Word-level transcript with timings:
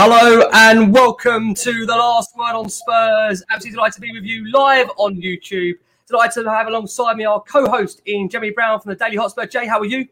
Hello 0.00 0.48
and 0.52 0.92
welcome 0.92 1.54
to 1.54 1.84
the 1.84 1.96
last 1.96 2.36
word 2.36 2.52
on 2.52 2.68
Spurs. 2.68 3.42
Absolutely 3.50 3.74
delighted 3.74 3.94
to 3.96 4.00
be 4.00 4.12
with 4.12 4.22
you 4.22 4.48
live 4.52 4.88
on 4.96 5.20
YouTube. 5.20 5.74
Delighted 6.06 6.44
to 6.44 6.50
have 6.50 6.68
alongside 6.68 7.16
me 7.16 7.24
our 7.24 7.42
co-host 7.42 8.00
in 8.06 8.28
Jeremy 8.28 8.50
Brown 8.50 8.78
from 8.78 8.90
the 8.90 8.94
Daily 8.94 9.16
Hotspur. 9.16 9.46
Jay, 9.46 9.66
how 9.66 9.80
are 9.80 9.84
you? 9.84 10.06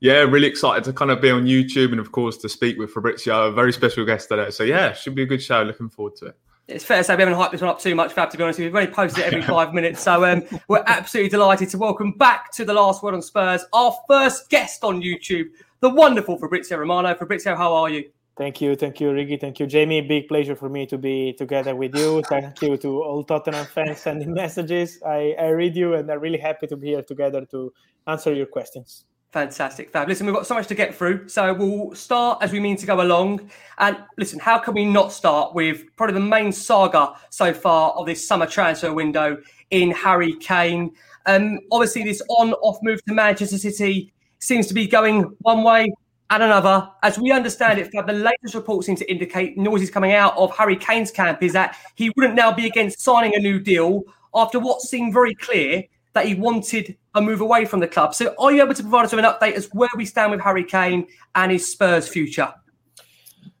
Yeah, 0.00 0.22
really 0.22 0.48
excited 0.48 0.82
to 0.82 0.92
kind 0.92 1.12
of 1.12 1.20
be 1.20 1.30
on 1.30 1.44
YouTube 1.44 1.92
and 1.92 2.00
of 2.00 2.10
course 2.10 2.36
to 2.38 2.48
speak 2.48 2.78
with 2.78 2.90
Fabrizio, 2.90 3.44
a 3.44 3.52
very 3.52 3.72
special 3.72 4.04
guest 4.04 4.28
today. 4.28 4.50
So 4.50 4.64
yeah, 4.64 4.92
should 4.92 5.14
be 5.14 5.22
a 5.22 5.26
good 5.26 5.40
show. 5.40 5.62
Looking 5.62 5.88
forward 5.88 6.16
to 6.16 6.26
it. 6.26 6.36
It's 6.66 6.82
fair 6.82 6.98
to 6.98 7.04
say 7.04 7.14
we 7.14 7.22
haven't 7.22 7.38
hyped 7.38 7.52
this 7.52 7.60
one 7.60 7.70
up 7.70 7.78
too 7.78 7.94
much, 7.94 8.14
Fab, 8.14 8.30
to 8.30 8.36
be 8.36 8.42
honest. 8.42 8.58
We've 8.58 8.74
only 8.74 8.90
posted 8.90 9.20
it 9.20 9.26
every 9.32 9.42
five 9.46 9.72
minutes. 9.72 10.02
So 10.02 10.24
um, 10.24 10.42
we're 10.66 10.82
absolutely 10.84 11.30
delighted 11.30 11.68
to 11.68 11.78
welcome 11.78 12.10
back 12.10 12.50
to 12.54 12.64
the 12.64 12.74
last 12.74 13.04
word 13.04 13.14
on 13.14 13.22
Spurs 13.22 13.64
our 13.72 13.96
first 14.08 14.50
guest 14.50 14.82
on 14.82 15.00
YouTube, 15.00 15.50
the 15.78 15.90
wonderful 15.90 16.36
Fabrizio 16.38 16.76
Romano. 16.78 17.14
Fabrizio, 17.14 17.54
how 17.54 17.72
are 17.72 17.88
you? 17.88 18.10
Thank 18.38 18.60
you, 18.60 18.76
thank 18.76 19.00
you, 19.00 19.12
Ricky, 19.12 19.36
thank 19.36 19.58
you, 19.58 19.66
Jamie. 19.66 20.00
Big 20.00 20.28
pleasure 20.28 20.54
for 20.54 20.68
me 20.68 20.86
to 20.86 20.96
be 20.96 21.32
together 21.32 21.74
with 21.74 21.96
you. 21.96 22.22
Thank 22.22 22.62
you 22.62 22.76
to 22.76 23.02
all 23.02 23.24
Tottenham 23.24 23.66
fans 23.66 23.98
sending 23.98 24.32
messages. 24.42 25.02
I, 25.04 25.34
I 25.36 25.48
read 25.48 25.74
you, 25.74 25.94
and 25.94 26.08
I'm 26.08 26.20
really 26.20 26.38
happy 26.38 26.68
to 26.68 26.76
be 26.76 26.90
here 26.90 27.02
together 27.02 27.44
to 27.46 27.72
answer 28.06 28.32
your 28.32 28.46
questions. 28.46 29.06
Fantastic, 29.32 29.90
Fab. 29.90 30.06
Listen, 30.06 30.24
we've 30.24 30.36
got 30.36 30.46
so 30.46 30.54
much 30.54 30.68
to 30.68 30.76
get 30.76 30.94
through, 30.94 31.26
so 31.28 31.52
we'll 31.52 31.96
start 31.96 32.38
as 32.40 32.52
we 32.52 32.60
mean 32.60 32.76
to 32.76 32.86
go 32.86 33.00
along. 33.00 33.50
And 33.78 33.96
listen, 34.16 34.38
how 34.38 34.60
can 34.60 34.72
we 34.72 34.84
not 34.84 35.10
start 35.10 35.52
with 35.52 35.82
probably 35.96 36.14
the 36.14 36.20
main 36.20 36.52
saga 36.52 37.14
so 37.30 37.52
far 37.52 37.90
of 37.94 38.06
this 38.06 38.24
summer 38.24 38.46
transfer 38.46 38.94
window 38.94 39.36
in 39.70 39.90
Harry 39.90 40.36
Kane? 40.36 40.92
Um, 41.26 41.58
obviously, 41.72 42.04
this 42.04 42.22
on-off 42.28 42.78
move 42.82 43.04
to 43.06 43.14
Manchester 43.14 43.58
City 43.58 44.12
seems 44.38 44.68
to 44.68 44.74
be 44.74 44.86
going 44.86 45.22
one 45.40 45.64
way 45.64 45.92
and 46.30 46.42
another. 46.42 46.88
As 47.02 47.18
we 47.18 47.32
understand 47.32 47.78
it, 47.78 47.90
the 47.90 48.12
latest 48.12 48.54
reports 48.54 48.86
seem 48.86 48.96
to 48.96 49.10
indicate 49.10 49.56
noises 49.56 49.90
coming 49.90 50.12
out 50.12 50.36
of 50.36 50.54
Harry 50.56 50.76
Kane's 50.76 51.10
camp 51.10 51.42
is 51.42 51.52
that 51.54 51.76
he 51.94 52.10
wouldn't 52.16 52.34
now 52.34 52.52
be 52.52 52.66
against 52.66 53.00
signing 53.00 53.34
a 53.34 53.38
new 53.38 53.58
deal 53.58 54.02
after 54.34 54.58
what 54.58 54.82
seemed 54.82 55.12
very 55.12 55.34
clear 55.34 55.84
that 56.12 56.26
he 56.26 56.34
wanted 56.34 56.96
a 57.14 57.22
move 57.22 57.40
away 57.40 57.64
from 57.64 57.80
the 57.80 57.88
club. 57.88 58.14
So, 58.14 58.34
are 58.38 58.52
you 58.52 58.62
able 58.62 58.74
to 58.74 58.82
provide 58.82 59.04
us 59.04 59.12
with 59.12 59.24
an 59.24 59.30
update 59.30 59.52
as 59.52 59.68
where 59.72 59.88
we 59.96 60.04
stand 60.04 60.30
with 60.30 60.40
Harry 60.40 60.64
Kane 60.64 61.06
and 61.34 61.52
his 61.52 61.70
Spurs 61.70 62.08
future? 62.08 62.52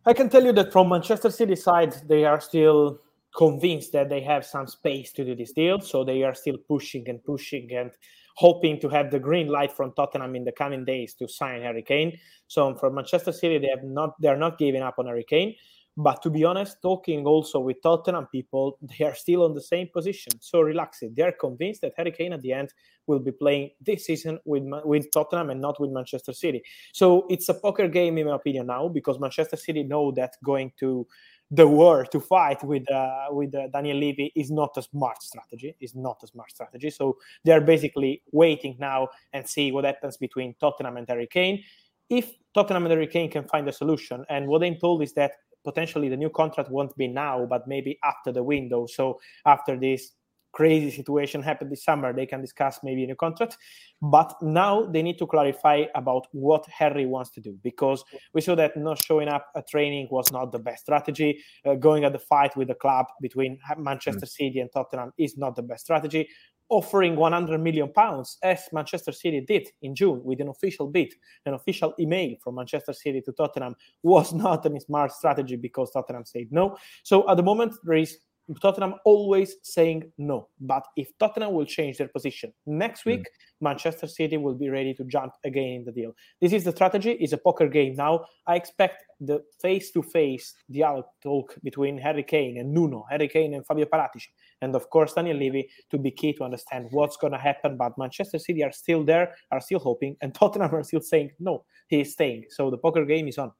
I 0.04 0.12
can 0.12 0.28
tell 0.28 0.42
you 0.42 0.52
that 0.52 0.72
from 0.72 0.88
Manchester 0.88 1.30
City 1.30 1.56
side, 1.56 1.94
they 2.08 2.24
are 2.24 2.40
still 2.40 3.00
convinced 3.36 3.92
that 3.92 4.08
they 4.08 4.20
have 4.22 4.44
some 4.44 4.66
space 4.66 5.12
to 5.12 5.24
do 5.24 5.34
this 5.34 5.52
deal. 5.52 5.80
So 5.80 6.02
they 6.02 6.22
are 6.22 6.34
still 6.34 6.56
pushing 6.56 7.08
and 7.08 7.22
pushing 7.22 7.70
and 7.72 7.90
hoping 8.38 8.78
to 8.78 8.88
have 8.88 9.10
the 9.10 9.18
green 9.18 9.48
light 9.48 9.72
from 9.72 9.92
Tottenham 9.94 10.36
in 10.36 10.44
the 10.44 10.52
coming 10.52 10.84
days 10.84 11.12
to 11.12 11.26
sign 11.26 11.60
Harry 11.60 11.82
Kane. 11.82 12.16
So 12.46 12.72
for 12.76 12.88
Manchester 12.88 13.32
City, 13.32 13.58
they 13.58 13.66
have 13.66 13.82
not 13.82 14.10
they 14.20 14.28
are 14.28 14.36
not 14.36 14.58
giving 14.58 14.80
up 14.80 14.94
on 14.98 15.06
Harry 15.06 15.24
Kane. 15.28 15.56
But 15.96 16.22
to 16.22 16.30
be 16.30 16.44
honest, 16.44 16.76
talking 16.80 17.26
also 17.26 17.58
with 17.58 17.82
Tottenham 17.82 18.28
people, 18.30 18.78
they 18.98 19.04
are 19.04 19.14
still 19.16 19.42
on 19.42 19.54
the 19.54 19.60
same 19.60 19.88
position. 19.92 20.32
So 20.40 20.60
relax 20.60 21.02
It. 21.02 21.16
They 21.16 21.24
are 21.24 21.32
convinced 21.32 21.80
that 21.80 21.94
Harry 21.96 22.12
Kane 22.12 22.32
at 22.32 22.40
the 22.40 22.52
end 22.52 22.72
will 23.08 23.18
be 23.18 23.32
playing 23.32 23.70
this 23.80 24.06
season 24.06 24.38
with 24.44 24.62
with 24.84 25.10
Tottenham 25.12 25.50
and 25.50 25.60
not 25.60 25.80
with 25.80 25.90
Manchester 25.90 26.32
City. 26.32 26.62
So 26.92 27.26
it's 27.28 27.48
a 27.48 27.54
poker 27.54 27.88
game 27.88 28.18
in 28.18 28.28
my 28.28 28.36
opinion 28.36 28.66
now 28.68 28.88
because 28.88 29.18
Manchester 29.18 29.56
City 29.56 29.82
know 29.82 30.12
that 30.12 30.34
going 30.44 30.70
to 30.78 31.08
the 31.50 31.66
war 31.66 32.04
to 32.04 32.20
fight 32.20 32.62
with 32.62 32.90
uh, 32.90 33.26
with 33.30 33.54
uh, 33.54 33.68
Daniel 33.68 33.96
Levy 33.96 34.32
is 34.34 34.50
not 34.50 34.76
a 34.76 34.82
smart 34.82 35.22
strategy. 35.22 35.74
Is 35.80 35.94
not 35.94 36.20
a 36.22 36.26
smart 36.26 36.50
strategy. 36.50 36.90
So 36.90 37.18
they 37.44 37.52
are 37.52 37.60
basically 37.60 38.22
waiting 38.32 38.76
now 38.78 39.08
and 39.32 39.48
see 39.48 39.72
what 39.72 39.84
happens 39.84 40.16
between 40.16 40.54
Tottenham 40.60 40.96
and 40.96 41.08
Harry 41.08 41.26
Kane. 41.26 41.62
If 42.10 42.34
Tottenham 42.54 42.84
and 42.84 42.92
Harry 42.92 43.06
Kane 43.06 43.30
can 43.30 43.44
find 43.44 43.68
a 43.68 43.72
solution, 43.72 44.24
and 44.28 44.46
what 44.46 44.62
I'm 44.62 44.76
told 44.76 45.02
is 45.02 45.12
that 45.14 45.32
potentially 45.64 46.08
the 46.08 46.16
new 46.16 46.30
contract 46.30 46.70
won't 46.70 46.96
be 46.96 47.08
now, 47.08 47.46
but 47.46 47.66
maybe 47.66 47.98
after 48.04 48.32
the 48.32 48.42
window. 48.42 48.86
So 48.86 49.20
after 49.44 49.76
this 49.76 50.12
crazy 50.52 50.90
situation 50.90 51.42
happened 51.42 51.70
this 51.70 51.84
summer, 51.84 52.12
they 52.12 52.26
can 52.26 52.40
discuss 52.40 52.80
maybe 52.82 53.04
in 53.04 53.10
a 53.10 53.16
contract. 53.16 53.56
But 54.00 54.34
now 54.42 54.86
they 54.86 55.02
need 55.02 55.18
to 55.18 55.26
clarify 55.26 55.84
about 55.94 56.26
what 56.32 56.66
Harry 56.68 57.06
wants 57.06 57.30
to 57.30 57.40
do 57.40 57.58
because 57.62 58.04
we 58.32 58.40
saw 58.40 58.54
that 58.56 58.76
not 58.76 59.02
showing 59.02 59.28
up 59.28 59.46
at 59.56 59.68
training 59.68 60.08
was 60.10 60.30
not 60.32 60.52
the 60.52 60.58
best 60.58 60.82
strategy. 60.82 61.42
Uh, 61.64 61.74
going 61.74 62.04
at 62.04 62.12
the 62.12 62.18
fight 62.18 62.56
with 62.56 62.68
the 62.68 62.74
club 62.74 63.06
between 63.20 63.58
Manchester 63.76 64.26
mm. 64.26 64.28
City 64.28 64.60
and 64.60 64.70
Tottenham 64.72 65.12
is 65.18 65.36
not 65.36 65.56
the 65.56 65.62
best 65.62 65.84
strategy. 65.84 66.28
Offering 66.70 67.16
100 67.16 67.58
million 67.58 67.90
pounds, 67.90 68.36
as 68.42 68.68
Manchester 68.72 69.10
City 69.10 69.40
did 69.40 69.68
in 69.80 69.94
June 69.94 70.22
with 70.22 70.38
an 70.40 70.48
official 70.48 70.86
bid, 70.86 71.14
an 71.46 71.54
official 71.54 71.94
email 71.98 72.36
from 72.44 72.56
Manchester 72.56 72.92
City 72.92 73.22
to 73.22 73.32
Tottenham, 73.32 73.74
was 74.02 74.32
not 74.44 74.66
a 74.66 74.80
smart 74.80 75.12
strategy 75.12 75.56
because 75.56 75.90
Tottenham 75.90 76.26
said 76.26 76.48
no. 76.50 76.76
So 77.04 77.28
at 77.28 77.38
the 77.38 77.42
moment, 77.42 77.74
there 77.84 77.96
is 77.96 78.18
Tottenham 78.62 78.94
always 79.04 79.56
saying 79.62 80.10
no. 80.16 80.48
But 80.60 80.84
if 80.96 81.16
Tottenham 81.18 81.52
will 81.52 81.66
change 81.66 81.98
their 81.98 82.08
position 82.08 82.52
next 82.66 83.04
week, 83.04 83.20
mm. 83.20 83.24
Manchester 83.60 84.06
City 84.06 84.36
will 84.36 84.54
be 84.54 84.70
ready 84.70 84.94
to 84.94 85.04
jump 85.04 85.32
again 85.44 85.72
in 85.80 85.84
the 85.84 85.92
deal. 85.92 86.12
This 86.40 86.52
is 86.52 86.64
the 86.64 86.72
strategy. 86.72 87.12
It's 87.12 87.32
a 87.32 87.38
poker 87.38 87.68
game 87.68 87.94
now. 87.94 88.24
I 88.46 88.56
expect 88.56 89.04
the 89.20 89.42
face-to-face 89.60 90.54
dialogue 90.70 91.06
talk 91.22 91.56
between 91.62 91.98
Harry 91.98 92.22
Kane 92.22 92.58
and 92.58 92.72
Nuno, 92.72 93.04
Harry 93.10 93.28
Kane 93.28 93.54
and 93.54 93.66
Fabio 93.66 93.86
Paratici, 93.86 94.28
and 94.62 94.74
of 94.74 94.88
course 94.90 95.12
Daniel 95.14 95.36
Levy 95.36 95.68
to 95.90 95.98
be 95.98 96.10
key 96.10 96.32
to 96.34 96.44
understand 96.44 96.86
what's 96.90 97.16
going 97.16 97.32
to 97.32 97.38
happen. 97.38 97.76
But 97.76 97.98
Manchester 97.98 98.38
City 98.38 98.62
are 98.62 98.72
still 98.72 99.04
there, 99.04 99.34
are 99.50 99.60
still 99.60 99.80
hoping, 99.80 100.16
and 100.20 100.34
Tottenham 100.34 100.74
are 100.74 100.84
still 100.84 101.00
saying 101.00 101.32
no, 101.40 101.64
he 101.88 102.00
is 102.00 102.12
staying. 102.12 102.44
So 102.50 102.70
the 102.70 102.78
poker 102.78 103.04
game 103.04 103.28
is 103.28 103.38
on. 103.38 103.52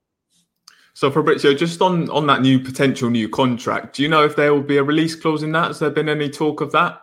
So 0.98 1.12
Fabrizio, 1.12 1.54
just 1.54 1.80
on 1.80 2.10
on 2.10 2.26
that 2.26 2.42
new 2.42 2.58
potential 2.58 3.08
new 3.08 3.28
contract, 3.28 3.94
do 3.94 4.02
you 4.02 4.08
know 4.08 4.24
if 4.24 4.34
there 4.34 4.52
will 4.52 4.64
be 4.64 4.78
a 4.78 4.82
release 4.82 5.14
clause 5.14 5.44
in 5.44 5.52
that? 5.52 5.68
Has 5.68 5.78
there 5.78 5.90
been 5.90 6.08
any 6.08 6.28
talk 6.28 6.60
of 6.60 6.72
that? 6.72 7.00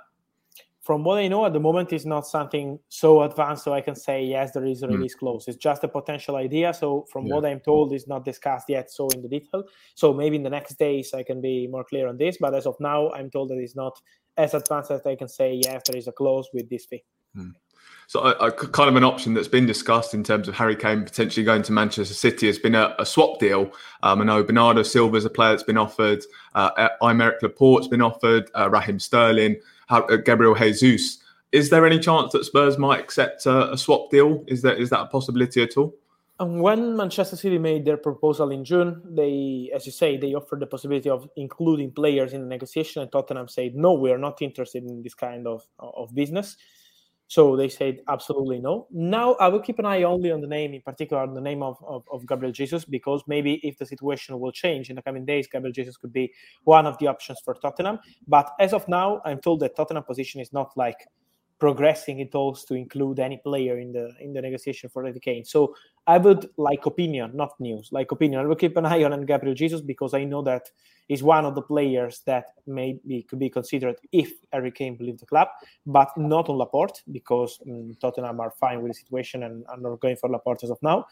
From 0.81 1.05
what 1.05 1.17
I 1.17 1.29
know 1.29 1.45
at 1.45 1.53
the 1.53 1.61
moment, 1.61 1.93
it's 1.93 2.03
not 2.03 2.27
something 2.27 2.77
so 2.89 3.21
advanced, 3.21 3.63
so 3.63 3.73
I 3.73 3.79
can 3.79 3.95
say 3.95 4.21
yes, 4.21 4.51
there 4.51 4.65
is 4.65 4.83
a 4.83 4.87
hmm. 4.87 4.95
release 4.95 5.15
mm. 5.15 5.19
clause. 5.19 5.47
It's 5.47 5.55
just 5.55 5.85
a 5.85 5.87
potential 5.87 6.35
idea. 6.35 6.73
So 6.73 7.05
from 7.09 7.25
yeah. 7.25 7.35
what 7.35 7.45
I'm 7.45 7.61
told, 7.61 7.93
it's 7.93 8.05
not 8.05 8.25
discussed 8.25 8.67
yet 8.67 8.91
so 8.91 9.07
in 9.15 9.21
the 9.21 9.29
detail. 9.29 9.63
So 9.93 10.13
maybe 10.13 10.35
in 10.35 10.43
the 10.43 10.49
next 10.49 10.77
days 10.77 11.13
I 11.13 11.23
can 11.23 11.39
be 11.39 11.65
more 11.67 11.85
clear 11.85 12.09
on 12.09 12.17
this. 12.17 12.35
But 12.37 12.53
as 12.53 12.65
of 12.65 12.75
now, 12.81 13.11
I'm 13.11 13.31
told 13.31 13.49
that 13.51 13.59
it's 13.59 13.77
not 13.77 13.97
as 14.35 14.53
advanced 14.55 14.91
as 14.91 15.05
I 15.05 15.15
can 15.15 15.29
say 15.29 15.61
yes, 15.63 15.83
there 15.87 15.95
is 15.95 16.09
a 16.09 16.11
clause 16.11 16.49
with 16.53 16.69
this 16.69 16.85
fee. 16.85 17.05
Mm. 17.33 17.53
So, 18.07 18.21
a, 18.21 18.31
a, 18.47 18.51
kind 18.51 18.89
of 18.89 18.95
an 18.95 19.03
option 19.03 19.33
that's 19.33 19.47
been 19.47 19.65
discussed 19.65 20.13
in 20.13 20.23
terms 20.23 20.47
of 20.47 20.55
Harry 20.55 20.75
Kane 20.75 21.03
potentially 21.03 21.43
going 21.43 21.63
to 21.63 21.71
Manchester 21.71 22.13
City 22.13 22.47
has 22.47 22.59
been 22.59 22.75
a, 22.75 22.95
a 22.99 23.05
swap 23.05 23.39
deal. 23.39 23.71
Um, 24.03 24.21
I 24.21 24.25
know 24.25 24.43
Bernardo 24.43 24.83
Silva 24.83 25.17
is 25.17 25.25
a 25.25 25.29
player 25.29 25.51
that's 25.51 25.63
been 25.63 25.77
offered. 25.77 26.23
Uh, 26.53 26.89
Aymeric 27.01 27.41
Laporte's 27.41 27.87
been 27.87 28.01
offered. 28.01 28.49
Uh, 28.55 28.69
Raheem 28.69 28.99
Sterling, 28.99 29.57
uh, 29.89 30.01
Gabriel 30.17 30.55
Jesus. 30.55 31.23
Is 31.51 31.69
there 31.69 31.85
any 31.85 31.99
chance 31.99 32.33
that 32.33 32.45
Spurs 32.45 32.77
might 32.77 32.99
accept 32.99 33.45
a, 33.45 33.73
a 33.73 33.77
swap 33.77 34.11
deal? 34.11 34.43
Is 34.47 34.61
that 34.63 34.77
is 34.79 34.89
that 34.89 35.01
a 35.01 35.05
possibility 35.05 35.63
at 35.63 35.77
all? 35.77 35.95
And 36.37 36.59
when 36.61 36.97
Manchester 36.97 37.37
City 37.37 37.57
made 37.57 37.85
their 37.85 37.95
proposal 37.95 38.51
in 38.51 38.65
June, 38.65 39.01
they, 39.09 39.71
as 39.73 39.85
you 39.85 39.93
say, 39.93 40.17
they 40.17 40.33
offered 40.33 40.59
the 40.59 40.67
possibility 40.67 41.09
of 41.09 41.29
including 41.37 41.91
players 41.91 42.33
in 42.33 42.41
the 42.41 42.47
negotiation, 42.47 43.01
and 43.01 43.11
Tottenham 43.11 43.47
said, 43.47 43.73
"No, 43.73 43.93
we 43.93 44.11
are 44.11 44.17
not 44.17 44.41
interested 44.41 44.83
in 44.83 45.01
this 45.01 45.13
kind 45.13 45.47
of 45.47 45.65
of 45.79 46.13
business." 46.13 46.57
So 47.27 47.55
they 47.55 47.69
said 47.69 48.01
absolutely 48.07 48.59
no. 48.59 48.87
Now 48.91 49.33
I 49.35 49.47
will 49.47 49.59
keep 49.59 49.79
an 49.79 49.85
eye 49.85 50.03
only 50.03 50.31
on 50.31 50.41
the 50.41 50.47
name, 50.47 50.73
in 50.73 50.81
particular 50.81 51.23
on 51.23 51.33
the 51.33 51.41
name 51.41 51.63
of, 51.63 51.77
of, 51.85 52.03
of, 52.11 52.27
Gabriel 52.27 52.51
Jesus, 52.51 52.85
because 52.85 53.23
maybe 53.27 53.55
if 53.63 53.77
the 53.79 53.85
situation 53.85 54.39
will 54.39 54.51
change 54.51 54.89
in 54.89 54.95
the 54.95 55.01
coming 55.01 55.25
days, 55.25 55.47
Gabriel 55.51 55.73
Jesus 55.73 55.97
could 55.97 56.13
be 56.13 56.31
one 56.65 56.85
of 56.85 56.97
the 56.99 57.07
options 57.07 57.39
for 57.43 57.55
Tottenham. 57.55 57.99
But 58.27 58.51
as 58.59 58.73
of 58.73 58.87
now, 58.87 59.21
I'm 59.25 59.39
told 59.39 59.61
that 59.61 59.75
Tottenham 59.75 60.03
position 60.03 60.39
is 60.39 60.53
not 60.53 60.77
like 60.77 61.07
progressing 61.59 62.19
in 62.19 62.27
talks 62.27 62.65
to 62.65 62.73
include 62.73 63.19
any 63.19 63.37
player 63.37 63.79
in 63.79 63.91
the 63.91 64.11
in 64.19 64.33
the 64.33 64.41
negotiation 64.41 64.89
for 64.89 65.05
Eddie 65.05 65.19
Kane. 65.19 65.45
So 65.45 65.75
I 66.07 66.17
would 66.17 66.49
like 66.57 66.85
opinion, 66.85 67.31
not 67.35 67.59
news, 67.59 67.89
like 67.91 68.11
opinion. 68.11 68.41
I 68.41 68.45
will 68.45 68.55
keep 68.55 68.77
an 68.77 68.85
eye 68.85 69.03
on 69.03 69.25
Gabriel 69.25 69.55
Jesus 69.55 69.81
because 69.81 70.13
I 70.13 70.23
know 70.23 70.41
that 70.43 70.69
he's 71.07 71.23
one 71.23 71.45
of 71.45 71.55
the 71.55 71.61
players 71.61 72.21
that 72.25 72.45
maybe 72.67 73.23
could 73.23 73.39
be 73.39 73.49
considered 73.49 73.95
if 74.11 74.33
Harry 74.51 74.71
Kane 74.71 74.97
will 74.99 75.15
the 75.15 75.25
club, 75.25 75.47
but 75.85 76.09
not 76.17 76.49
on 76.49 76.57
Laporte 76.57 77.01
because 77.11 77.59
um, 77.67 77.95
Tottenham 78.01 78.39
are 78.39 78.51
fine 78.51 78.81
with 78.81 78.91
the 78.91 78.99
situation 78.99 79.43
and 79.43 79.65
are 79.67 79.77
not 79.77 79.99
going 79.99 80.17
for 80.17 80.29
Laporte 80.29 80.63
as 80.63 80.69
of 80.69 80.81
now. 80.81 81.07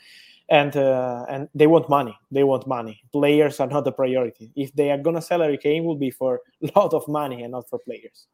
And 0.50 0.75
uh, 0.75 1.25
and 1.30 1.48
they 1.56 1.68
want 1.68 1.89
money. 1.89 2.18
They 2.30 2.44
want 2.44 2.68
money. 2.68 3.01
Players 3.13 3.62
are 3.62 3.68
not 3.68 3.86
the 3.86 3.94
priority. 3.94 4.51
If 4.56 4.75
they 4.75 4.92
are 4.92 4.98
gonna 4.98 5.22
sell 5.22 5.39
Harry 5.39 5.57
Kane, 5.57 5.86
will 5.86 5.96
be 5.96 6.12
for 6.12 6.42
a 6.62 6.72
lot 6.75 6.94
of 6.94 7.07
money 7.07 7.44
and 7.44 7.54
not 7.54 7.69
for 7.69 7.80
players. 7.80 8.28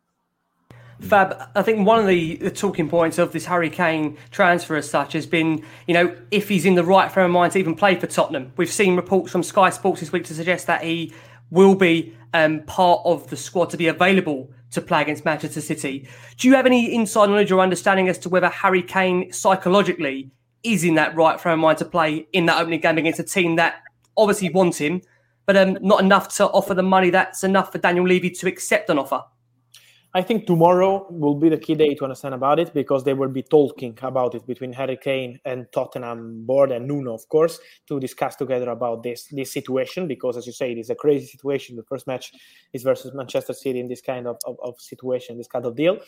Fab, 1.01 1.49
I 1.55 1.61
think 1.61 1.87
one 1.87 1.99
of 1.99 2.07
the, 2.07 2.35
the, 2.35 2.51
talking 2.51 2.89
points 2.89 3.17
of 3.17 3.31
this 3.31 3.45
Harry 3.45 3.69
Kane 3.69 4.17
transfer 4.31 4.75
as 4.75 4.89
such 4.89 5.13
has 5.13 5.25
been, 5.25 5.63
you 5.87 5.93
know, 5.93 6.15
if 6.29 6.49
he's 6.49 6.65
in 6.65 6.75
the 6.75 6.83
right 6.83 7.09
frame 7.09 7.27
of 7.27 7.31
mind 7.31 7.53
to 7.53 7.59
even 7.59 7.73
play 7.73 7.95
for 7.95 8.05
Tottenham. 8.05 8.51
We've 8.57 8.69
seen 8.69 8.97
reports 8.97 9.31
from 9.31 9.41
Sky 9.41 9.69
Sports 9.69 10.01
this 10.01 10.11
week 10.11 10.25
to 10.25 10.33
suggest 10.33 10.67
that 10.67 10.83
he 10.83 11.13
will 11.51 11.73
be 11.73 12.15
um, 12.33 12.63
part 12.63 13.01
of 13.05 13.29
the 13.29 13.37
squad 13.37 13.69
to 13.69 13.77
be 13.77 13.87
available 13.87 14.51
to 14.71 14.81
play 14.81 15.01
against 15.01 15.23
Manchester 15.23 15.61
City. 15.61 16.07
Do 16.37 16.47
you 16.47 16.55
have 16.55 16.65
any 16.65 16.93
inside 16.93 17.27
knowledge 17.27 17.51
or 17.51 17.61
understanding 17.61 18.09
as 18.09 18.17
to 18.19 18.29
whether 18.29 18.49
Harry 18.49 18.83
Kane 18.83 19.31
psychologically 19.31 20.29
is 20.63 20.83
in 20.83 20.95
that 20.95 21.15
right 21.15 21.39
frame 21.39 21.53
of 21.53 21.59
mind 21.59 21.77
to 21.77 21.85
play 21.85 22.27
in 22.33 22.45
that 22.47 22.61
opening 22.61 22.81
game 22.81 22.97
against 22.97 23.19
a 23.19 23.23
team 23.23 23.55
that 23.55 23.81
obviously 24.17 24.49
wants 24.49 24.77
him, 24.77 25.01
but 25.45 25.55
um, 25.55 25.77
not 25.81 26.01
enough 26.01 26.35
to 26.35 26.45
offer 26.47 26.73
the 26.73 26.83
money 26.83 27.09
that's 27.09 27.43
enough 27.43 27.71
for 27.71 27.77
Daniel 27.77 28.05
Levy 28.05 28.29
to 28.31 28.47
accept 28.47 28.89
an 28.89 28.99
offer? 28.99 29.23
I 30.11 30.23
think 30.23 30.47
tomorrow 30.47 31.05
will 31.11 31.35
be 31.35 31.49
the 31.49 31.57
key 31.57 31.75
day 31.75 31.93
to 31.93 32.03
understand 32.03 32.33
about 32.33 32.57
it 32.57 32.73
because 32.73 33.03
they 33.03 33.13
will 33.13 33.29
be 33.29 33.43
talking 33.43 33.95
about 34.01 34.33
it 34.33 34.47
between 34.47 34.73
Harry 34.73 34.97
Kane 34.97 35.39
and 35.45 35.71
Tottenham 35.71 36.45
board 36.47 36.71
and 36.71 36.87
Nuno, 36.87 37.13
of 37.13 37.29
course, 37.29 37.59
to 37.87 37.99
discuss 37.99 38.35
together 38.35 38.71
about 38.71 39.03
this 39.03 39.27
this 39.31 39.53
situation. 39.53 40.07
Because 40.07 40.35
as 40.35 40.47
you 40.47 40.53
say, 40.53 40.71
it 40.71 40.79
is 40.79 40.89
a 40.89 40.95
crazy 40.95 41.27
situation. 41.27 41.75
The 41.75 41.83
first 41.83 42.07
match 42.07 42.33
is 42.73 42.81
versus 42.81 43.13
Manchester 43.13 43.53
City 43.53 43.79
in 43.79 43.87
this 43.87 44.01
kind 44.01 44.25
of, 44.25 44.37
of, 44.47 44.57
of 44.63 44.81
situation, 44.81 45.37
this 45.37 45.47
kind 45.47 45.67
of 45.67 45.75
deal. 45.75 45.99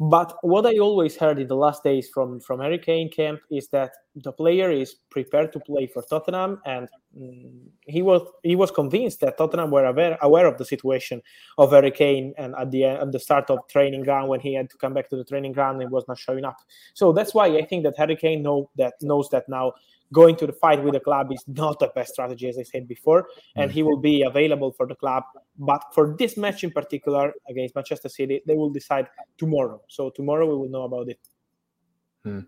But 0.00 0.36
what 0.42 0.64
I 0.64 0.78
always 0.78 1.16
heard 1.16 1.40
in 1.40 1.48
the 1.48 1.56
last 1.56 1.82
days 1.82 2.08
from 2.08 2.38
from 2.38 2.60
Harry 2.60 2.78
Kane 2.78 3.10
camp 3.10 3.40
is 3.50 3.68
that 3.70 3.90
the 4.14 4.30
player 4.30 4.70
is 4.70 4.94
prepared 5.10 5.52
to 5.52 5.60
play 5.60 5.88
for 5.88 6.02
Tottenham, 6.02 6.60
and 6.64 6.88
mm, 7.16 7.66
he 7.80 8.02
was 8.02 8.22
he 8.44 8.54
was 8.54 8.70
convinced 8.70 9.18
that 9.20 9.38
Tottenham 9.38 9.72
were 9.72 9.86
aware 9.86 10.16
aware 10.22 10.46
of 10.46 10.56
the 10.56 10.64
situation 10.64 11.20
of 11.56 11.72
Harry 11.72 11.90
Kane, 11.90 12.32
and 12.38 12.54
at 12.54 12.70
the 12.70 12.84
at 12.84 13.10
the 13.10 13.18
start 13.18 13.50
of 13.50 13.58
training 13.68 14.04
ground 14.04 14.28
when 14.28 14.38
he 14.38 14.54
had 14.54 14.70
to 14.70 14.78
come 14.78 14.94
back 14.94 15.08
to 15.10 15.16
the 15.16 15.24
training 15.24 15.50
ground, 15.50 15.80
he 15.82 15.88
was 15.88 16.06
not 16.06 16.18
showing 16.18 16.44
up. 16.44 16.58
So 16.94 17.12
that's 17.12 17.34
why 17.34 17.46
I 17.46 17.64
think 17.64 17.82
that 17.82 17.96
Harry 17.96 18.14
Kane 18.14 18.42
know 18.42 18.70
that 18.76 18.94
knows 19.02 19.28
that 19.30 19.48
now 19.48 19.72
going 20.12 20.36
to 20.36 20.46
the 20.46 20.52
fight 20.52 20.82
with 20.82 20.94
the 20.94 21.00
club 21.00 21.32
is 21.32 21.44
not 21.46 21.78
the 21.78 21.90
best 21.94 22.12
strategy, 22.12 22.48
as 22.48 22.58
I 22.58 22.62
said 22.62 22.88
before, 22.88 23.28
and 23.56 23.70
he 23.70 23.82
will 23.82 23.98
be 23.98 24.22
available 24.22 24.72
for 24.72 24.86
the 24.86 24.94
club. 24.94 25.24
But 25.58 25.82
for 25.92 26.16
this 26.18 26.36
match 26.36 26.64
in 26.64 26.70
particular 26.70 27.32
against 27.48 27.74
Manchester 27.74 28.08
City, 28.08 28.42
they 28.46 28.54
will 28.54 28.70
decide 28.70 29.08
tomorrow. 29.36 29.82
So 29.88 30.10
tomorrow 30.10 30.46
we 30.46 30.56
will 30.56 30.70
know 30.70 30.82
about 30.82 31.08
it. 31.08 31.18
Hmm. 32.24 32.40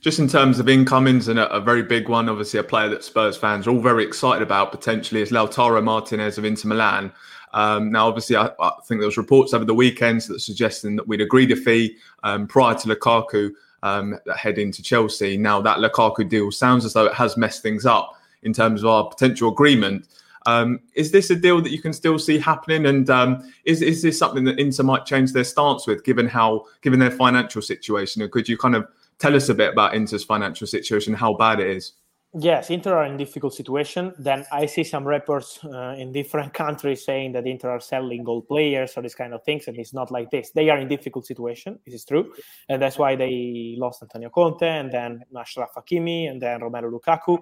Just 0.00 0.18
in 0.18 0.28
terms 0.28 0.58
of 0.58 0.68
incomings, 0.68 1.28
and 1.28 1.38
a, 1.38 1.50
a, 1.50 1.60
very 1.60 1.82
big 1.82 2.08
one, 2.08 2.28
obviously 2.28 2.60
a 2.60 2.64
player 2.64 2.90
that 2.90 3.02
Spurs 3.02 3.36
fans 3.36 3.66
are 3.66 3.70
all 3.70 3.80
very 3.80 4.04
excited 4.04 4.42
about 4.42 4.70
potentially 4.70 5.22
is 5.22 5.30
Lautaro 5.30 5.82
Martinez 5.82 6.36
of 6.36 6.44
Inter 6.44 6.68
Milan. 6.68 7.10
Um, 7.54 7.90
now, 7.90 8.08
obviously, 8.08 8.36
I, 8.36 8.50
I, 8.60 8.72
think 8.86 9.00
there 9.00 9.06
was 9.06 9.16
reports 9.16 9.54
over 9.54 9.64
the 9.64 9.74
weekends 9.74 10.26
that 10.26 10.40
suggesting 10.40 10.96
that 10.96 11.08
we'd 11.08 11.20
agreed 11.20 11.52
a 11.52 11.56
fee 11.56 11.96
um, 12.22 12.46
prior 12.46 12.74
to 12.74 12.88
Lukaku 12.88 13.52
um, 13.84 14.18
heading 14.34 14.72
to 14.72 14.82
Chelsea. 14.82 15.36
Now 15.36 15.60
that 15.60 15.78
Lukaku 15.78 16.28
deal 16.28 16.50
sounds 16.50 16.84
as 16.84 16.94
though 16.94 17.04
it 17.04 17.14
has 17.14 17.36
messed 17.36 17.62
things 17.62 17.86
up 17.86 18.16
in 18.42 18.52
terms 18.52 18.82
of 18.82 18.88
our 18.88 19.08
potential 19.08 19.50
agreement. 19.50 20.08
Um, 20.46 20.80
is 20.94 21.10
this 21.10 21.30
a 21.30 21.36
deal 21.36 21.60
that 21.62 21.70
you 21.70 21.80
can 21.80 21.92
still 21.92 22.18
see 22.18 22.38
happening? 22.38 22.86
And 22.86 23.08
um, 23.08 23.52
is 23.64 23.82
is 23.82 24.02
this 24.02 24.18
something 24.18 24.44
that 24.44 24.58
Inter 24.58 24.82
might 24.82 25.06
change 25.06 25.32
their 25.32 25.44
stance 25.44 25.86
with, 25.86 26.02
given 26.04 26.26
how 26.26 26.66
given 26.80 26.98
their 26.98 27.10
financial 27.10 27.62
situation? 27.62 28.22
And 28.22 28.32
could 28.32 28.48
you 28.48 28.58
kind 28.58 28.74
of 28.74 28.88
tell 29.18 29.36
us 29.36 29.48
a 29.48 29.54
bit 29.54 29.72
about 29.72 29.94
Inter's 29.94 30.24
financial 30.24 30.66
situation, 30.66 31.14
how 31.14 31.34
bad 31.34 31.60
it 31.60 31.68
is? 31.68 31.92
Yes, 32.36 32.68
Inter 32.70 32.96
are 32.96 33.04
in 33.04 33.16
difficult 33.16 33.54
situation. 33.54 34.12
Then 34.18 34.44
I 34.50 34.66
see 34.66 34.82
some 34.82 35.06
reports 35.06 35.60
uh, 35.64 35.94
in 35.96 36.10
different 36.10 36.52
countries 36.64 37.04
saying 37.04 37.30
that 37.32 37.46
Inter 37.46 37.70
are 37.70 37.80
selling 37.80 38.24
gold 38.24 38.48
players 38.48 38.96
or 38.96 39.02
this 39.02 39.14
kind 39.14 39.32
of 39.32 39.44
things, 39.44 39.68
and 39.68 39.78
it's 39.78 39.94
not 39.94 40.10
like 40.10 40.32
this. 40.32 40.50
They 40.50 40.68
are 40.68 40.78
in 40.78 40.88
difficult 40.88 41.26
situation. 41.26 41.78
This 41.86 41.94
is 41.94 42.04
true, 42.04 42.32
and 42.68 42.82
that's 42.82 42.98
why 42.98 43.14
they 43.14 43.76
lost 43.78 44.02
Antonio 44.02 44.30
Conte 44.30 44.66
and 44.66 44.90
then 44.90 45.22
Achraf 45.32 45.74
Hakimi 45.76 46.28
and 46.28 46.42
then 46.42 46.58
Romelu 46.58 46.90
Lukaku. 46.90 47.38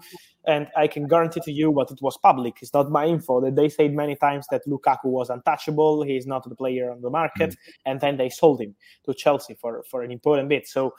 And 0.47 0.69
I 0.77 0.89
can 0.89 1.09
guarantee 1.09 1.41
to 1.45 1.53
you, 1.53 1.73
but 1.73 1.91
it 1.91 2.03
was 2.03 2.19
public. 2.19 2.59
It's 2.61 2.75
not 2.75 2.91
my 2.91 3.07
info 3.07 3.41
that 3.41 3.57
they 3.57 3.71
said 3.71 3.95
many 3.95 4.17
times 4.17 4.47
that 4.51 4.67
Lukaku 4.67 5.07
was 5.07 5.31
untouchable. 5.31 6.03
He's 6.03 6.27
not 6.27 6.47
the 6.47 6.55
player 6.55 6.91
on 6.91 7.01
the 7.01 7.09
market, 7.09 7.51
mm-hmm. 7.53 7.91
and 7.91 7.99
then 7.99 8.19
they 8.19 8.29
sold 8.29 8.61
him 8.61 8.75
to 9.07 9.15
Chelsea 9.15 9.55
for 9.55 9.83
for 9.91 10.03
an 10.03 10.11
important 10.11 10.51
bit. 10.51 10.69
So 10.69 10.93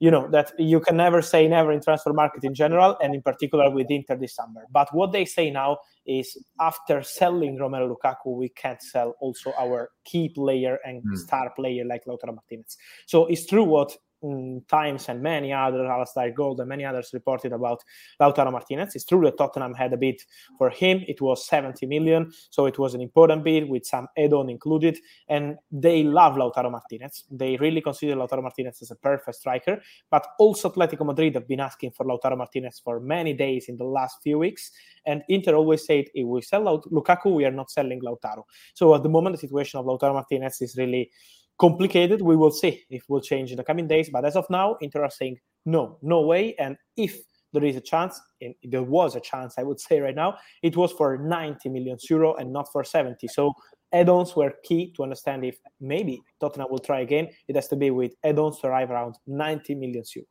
you 0.00 0.10
know 0.10 0.28
that 0.30 0.52
you 0.58 0.80
can 0.80 0.96
never 0.96 1.22
say 1.22 1.46
never 1.48 1.72
in 1.72 1.80
transfer 1.80 2.12
market 2.12 2.44
in 2.44 2.54
general 2.54 2.96
and 3.02 3.14
in 3.14 3.22
particular 3.22 3.70
with 3.70 3.90
Inter 3.90 4.16
this 4.16 4.34
summer. 4.34 4.62
But 4.70 4.88
what 4.92 5.12
they 5.12 5.24
say 5.24 5.50
now 5.50 5.78
is 6.06 6.36
after 6.60 7.02
selling 7.02 7.58
Romelu 7.58 7.94
Lukaku, 7.94 8.36
we 8.36 8.48
can't 8.48 8.82
sell 8.82 9.14
also 9.20 9.52
our 9.58 9.90
key 10.04 10.28
player 10.28 10.78
and 10.84 11.02
mm. 11.02 11.16
star 11.16 11.52
player 11.54 11.84
like 11.84 12.04
Lautaro 12.06 12.34
Martinez. 12.34 12.76
So 13.06 13.26
it's 13.26 13.46
true 13.46 13.64
what 13.64 13.96
Mm, 14.24 14.66
times 14.68 15.10
and 15.10 15.22
many 15.22 15.52
others, 15.52 15.82
Alasdair 15.82 16.34
Gold 16.34 16.58
and 16.60 16.68
many 16.68 16.82
others 16.82 17.10
reported 17.12 17.52
about 17.52 17.82
Lautaro 18.18 18.50
Martinez. 18.50 18.94
It's 18.94 19.04
true 19.04 19.22
that 19.24 19.36
Tottenham 19.36 19.74
had 19.74 19.92
a 19.92 19.98
bid 19.98 20.18
for 20.56 20.70
him. 20.70 21.04
It 21.06 21.20
was 21.20 21.46
70 21.46 21.84
million, 21.84 22.32
so 22.48 22.64
it 22.64 22.78
was 22.78 22.94
an 22.94 23.02
important 23.02 23.44
bid 23.44 23.68
with 23.68 23.84
some 23.84 24.08
add-on 24.16 24.48
included. 24.48 24.98
And 25.28 25.56
they 25.70 26.04
love 26.04 26.36
Lautaro 26.36 26.70
Martinez. 26.70 27.24
They 27.30 27.56
really 27.56 27.82
consider 27.82 28.14
Lautaro 28.16 28.42
Martinez 28.42 28.80
as 28.80 28.90
a 28.90 28.96
perfect 28.96 29.36
striker. 29.36 29.82
But 30.10 30.26
also 30.38 30.70
Atletico 30.70 31.04
Madrid 31.04 31.34
have 31.34 31.46
been 31.46 31.60
asking 31.60 31.90
for 31.90 32.06
Lautaro 32.06 32.38
Martinez 32.38 32.80
for 32.82 33.00
many 33.00 33.34
days 33.34 33.68
in 33.68 33.76
the 33.76 33.84
last 33.84 34.22
few 34.22 34.38
weeks. 34.38 34.70
And 35.04 35.22
Inter 35.28 35.54
always 35.54 35.84
said, 35.84 36.06
if 36.14 36.26
we 36.26 36.40
sell 36.40 36.82
Lukaku, 36.90 37.34
we 37.34 37.44
are 37.44 37.50
not 37.50 37.70
selling 37.70 38.00
Lautaro. 38.00 38.44
So 38.72 38.94
at 38.94 39.02
the 39.02 39.10
moment, 39.10 39.34
the 39.34 39.40
situation 39.40 39.80
of 39.80 39.84
Lautaro 39.84 40.14
Martinez 40.14 40.62
is 40.62 40.78
really 40.78 41.10
complicated. 41.58 42.22
We 42.22 42.36
will 42.36 42.50
see 42.50 42.84
if 42.90 43.04
will 43.08 43.20
change 43.20 43.50
in 43.50 43.56
the 43.56 43.64
coming 43.64 43.86
days. 43.86 44.10
But 44.10 44.24
as 44.24 44.36
of 44.36 44.48
now, 44.50 44.76
Inter 44.80 45.04
are 45.04 45.10
saying 45.10 45.38
no, 45.66 45.98
no 46.02 46.20
way. 46.22 46.54
And 46.58 46.76
if 46.96 47.18
there 47.52 47.64
is 47.64 47.76
a 47.76 47.80
chance, 47.80 48.20
and 48.40 48.54
there 48.64 48.82
was 48.82 49.14
a 49.14 49.20
chance, 49.20 49.54
I 49.58 49.62
would 49.62 49.80
say 49.80 50.00
right 50.00 50.14
now, 50.14 50.36
it 50.62 50.76
was 50.76 50.92
for 50.92 51.16
90 51.18 51.68
million 51.68 51.96
euro 52.10 52.34
and 52.34 52.52
not 52.52 52.66
for 52.72 52.82
70. 52.82 53.28
So 53.28 53.52
add-ons 53.92 54.34
were 54.34 54.54
key 54.64 54.92
to 54.96 55.04
understand 55.04 55.44
if 55.44 55.56
maybe 55.80 56.20
Tottenham 56.40 56.68
will 56.70 56.80
try 56.80 57.00
again. 57.00 57.28
It 57.46 57.54
has 57.54 57.68
to 57.68 57.76
be 57.76 57.90
with 57.90 58.12
add-ons 58.24 58.58
to 58.60 58.66
arrive 58.66 58.90
around 58.90 59.14
90 59.26 59.74
million 59.76 60.04
euro. 60.14 60.26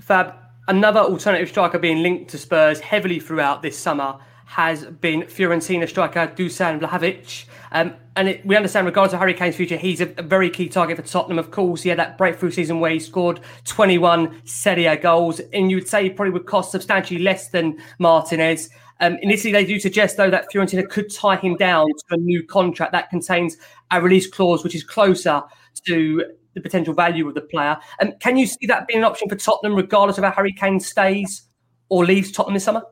Fab, 0.00 0.34
Another 0.68 1.00
alternative 1.00 1.48
striker 1.48 1.78
being 1.78 2.04
linked 2.04 2.30
to 2.30 2.38
Spurs 2.38 2.78
heavily 2.78 3.18
throughout 3.18 3.62
this 3.62 3.76
summer 3.76 4.18
has 4.52 4.84
been 4.84 5.22
Fiorentina 5.22 5.88
striker 5.88 6.26
Dusan 6.26 6.78
Vlahovic. 6.78 7.46
Um, 7.72 7.94
and 8.16 8.28
it, 8.28 8.44
we 8.44 8.54
understand, 8.54 8.84
regardless 8.84 9.14
of 9.14 9.18
Harry 9.20 9.32
Kane's 9.32 9.56
future, 9.56 9.78
he's 9.78 10.02
a, 10.02 10.12
a, 10.18 10.22
very 10.22 10.50
key 10.50 10.68
target 10.68 10.98
for 10.98 11.02
Tottenham. 11.02 11.38
Of 11.38 11.50
course, 11.50 11.82
he 11.82 11.88
had 11.88 11.98
that 11.98 12.18
breakthrough 12.18 12.50
season 12.50 12.78
where 12.78 12.90
he 12.90 13.00
scored 13.00 13.40
21 13.64 14.42
Serie 14.44 14.84
A 14.84 14.98
goals, 14.98 15.40
and 15.54 15.70
you 15.70 15.78
would 15.78 15.88
say 15.88 16.02
he 16.02 16.10
probably 16.10 16.32
would 16.32 16.44
cost 16.44 16.70
substantially 16.70 17.20
less 17.20 17.48
than 17.48 17.78
Martinez. 17.98 18.68
Um, 19.00 19.16
initially, 19.22 19.54
they 19.54 19.64
do 19.64 19.80
suggest, 19.80 20.18
though, 20.18 20.28
that 20.28 20.52
Fiorentina 20.52 20.86
could 20.86 21.10
tie 21.10 21.36
him 21.36 21.56
down 21.56 21.86
to 21.86 22.14
a 22.14 22.18
new 22.18 22.46
contract 22.46 22.92
that 22.92 23.08
contains 23.08 23.56
a 23.90 24.02
release 24.02 24.28
clause 24.28 24.62
which 24.62 24.74
is 24.74 24.84
closer 24.84 25.42
to 25.86 26.26
the 26.52 26.60
potential 26.60 26.92
value 26.92 27.26
of 27.26 27.34
the 27.34 27.40
player. 27.40 27.78
Um, 28.02 28.12
can 28.20 28.36
you 28.36 28.46
see 28.46 28.66
that 28.66 28.86
being 28.86 28.98
an 28.98 29.04
option 29.04 29.30
for 29.30 29.36
Tottenham, 29.36 29.74
regardless 29.74 30.18
of 30.18 30.24
how 30.24 30.32
Harry 30.32 30.52
Kane 30.52 30.78
stays 30.78 31.48
or 31.88 32.04
leaves 32.04 32.30
Tottenham 32.30 32.52
this 32.52 32.64
summer? 32.64 32.82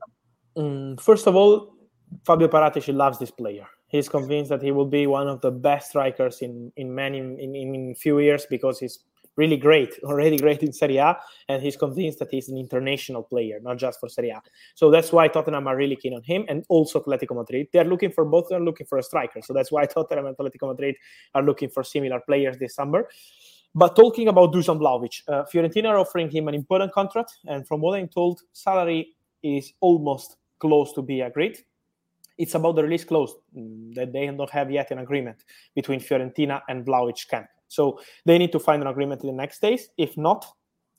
Um, 0.61 0.97
first 0.97 1.27
of 1.27 1.37
all, 1.37 1.75
Fabio 2.25 2.49
Paratici 2.49 2.95
loves 2.95 3.19
this 3.19 3.31
player. 3.31 3.67
He's 3.89 4.09
convinced 4.09 4.51
that 4.51 4.63
he 4.63 4.73
will 4.73 4.87
be 4.87 5.07
one 5.07 5.29
of 5.29 5.41
the 5.41 5.51
best 5.51 5.91
strikers 5.91 6.43
in 6.43 6.73
in 6.77 6.95
many 6.95 7.19
in, 7.19 7.55
in, 7.55 7.95
few 7.95 8.19
years 8.21 8.47
because 8.49 8.79
he's 8.79 9.01
really 9.37 9.57
great, 9.57 9.93
already 10.05 10.37
great 10.37 10.63
in 10.63 10.73
Serie 10.73 10.99
A, 10.99 11.17
and 11.49 11.63
he's 11.63 11.77
convinced 11.77 12.19
that 12.19 12.31
he's 12.31 12.49
an 12.49 12.59
international 12.59 13.23
player, 13.23 13.59
not 13.63 13.79
just 13.79 13.99
for 13.99 14.09
Serie 14.09 14.31
A. 14.31 14.41
So 14.75 14.91
that's 14.91 15.13
why 15.13 15.29
Tottenham 15.29 15.67
are 15.67 15.77
really 15.77 15.97
keen 15.97 16.15
on 16.15 16.23
him, 16.23 16.45
and 16.49 16.65
also 16.69 17.01
Atletico 17.01 17.35
Madrid. 17.35 17.69
They're 17.73 17.85
looking 17.85 18.13
for 18.13 18.25
both. 18.25 18.49
They're 18.49 18.61
looking 18.61 18.87
for 18.87 18.99
a 18.99 19.03
striker, 19.03 19.41
so 19.43 19.53
that's 19.53 19.73
why 19.73 19.87
Tottenham 19.95 20.27
and 20.27 20.37
Atletico 20.37 20.69
Madrid 20.69 20.97
are 21.35 21.43
looking 21.43 21.71
for 21.71 21.83
similar 21.83 22.21
players 22.21 22.59
this 22.59 22.75
summer. 22.75 23.09
But 23.73 23.95
talking 23.95 24.27
about 24.27 24.53
Dusan 24.53 24.81
Vlahovic, 24.81 25.23
uh, 25.29 25.45
Fiorentina 25.45 25.91
are 25.91 25.99
offering 25.99 26.29
him 26.29 26.49
an 26.49 26.55
important 26.55 26.93
contract, 26.93 27.39
and 27.47 27.67
from 27.67 27.81
what 27.81 27.99
I'm 27.99 28.09
told, 28.09 28.41
salary 28.53 29.15
is 29.43 29.73
almost 29.81 30.37
close 30.61 30.93
to 30.93 31.03
be 31.03 31.23
agreed. 31.23 31.59
It's 32.39 32.55
about 32.55 32.77
the 32.77 32.83
release 32.83 33.05
clause 33.05 33.35
mm, 33.57 33.95
that 33.95 34.13
they 34.13 34.27
don't 34.27 34.51
have 34.51 34.71
yet 34.71 34.91
an 34.91 34.99
agreement 34.99 35.45
between 35.75 36.01
Fiorentina 36.01 36.63
and 36.69 36.87
Vlahovic 36.87 37.29
camp. 37.29 37.49
So 37.69 38.01
they 38.25 38.39
need 38.39 38.53
to 38.53 38.59
find 38.59 38.83
an 38.83 38.89
agreement 38.89 39.23
in 39.23 39.29
the 39.29 39.35
next 39.35 39.61
days. 39.61 39.91
If 39.97 40.17
not, 40.17 40.47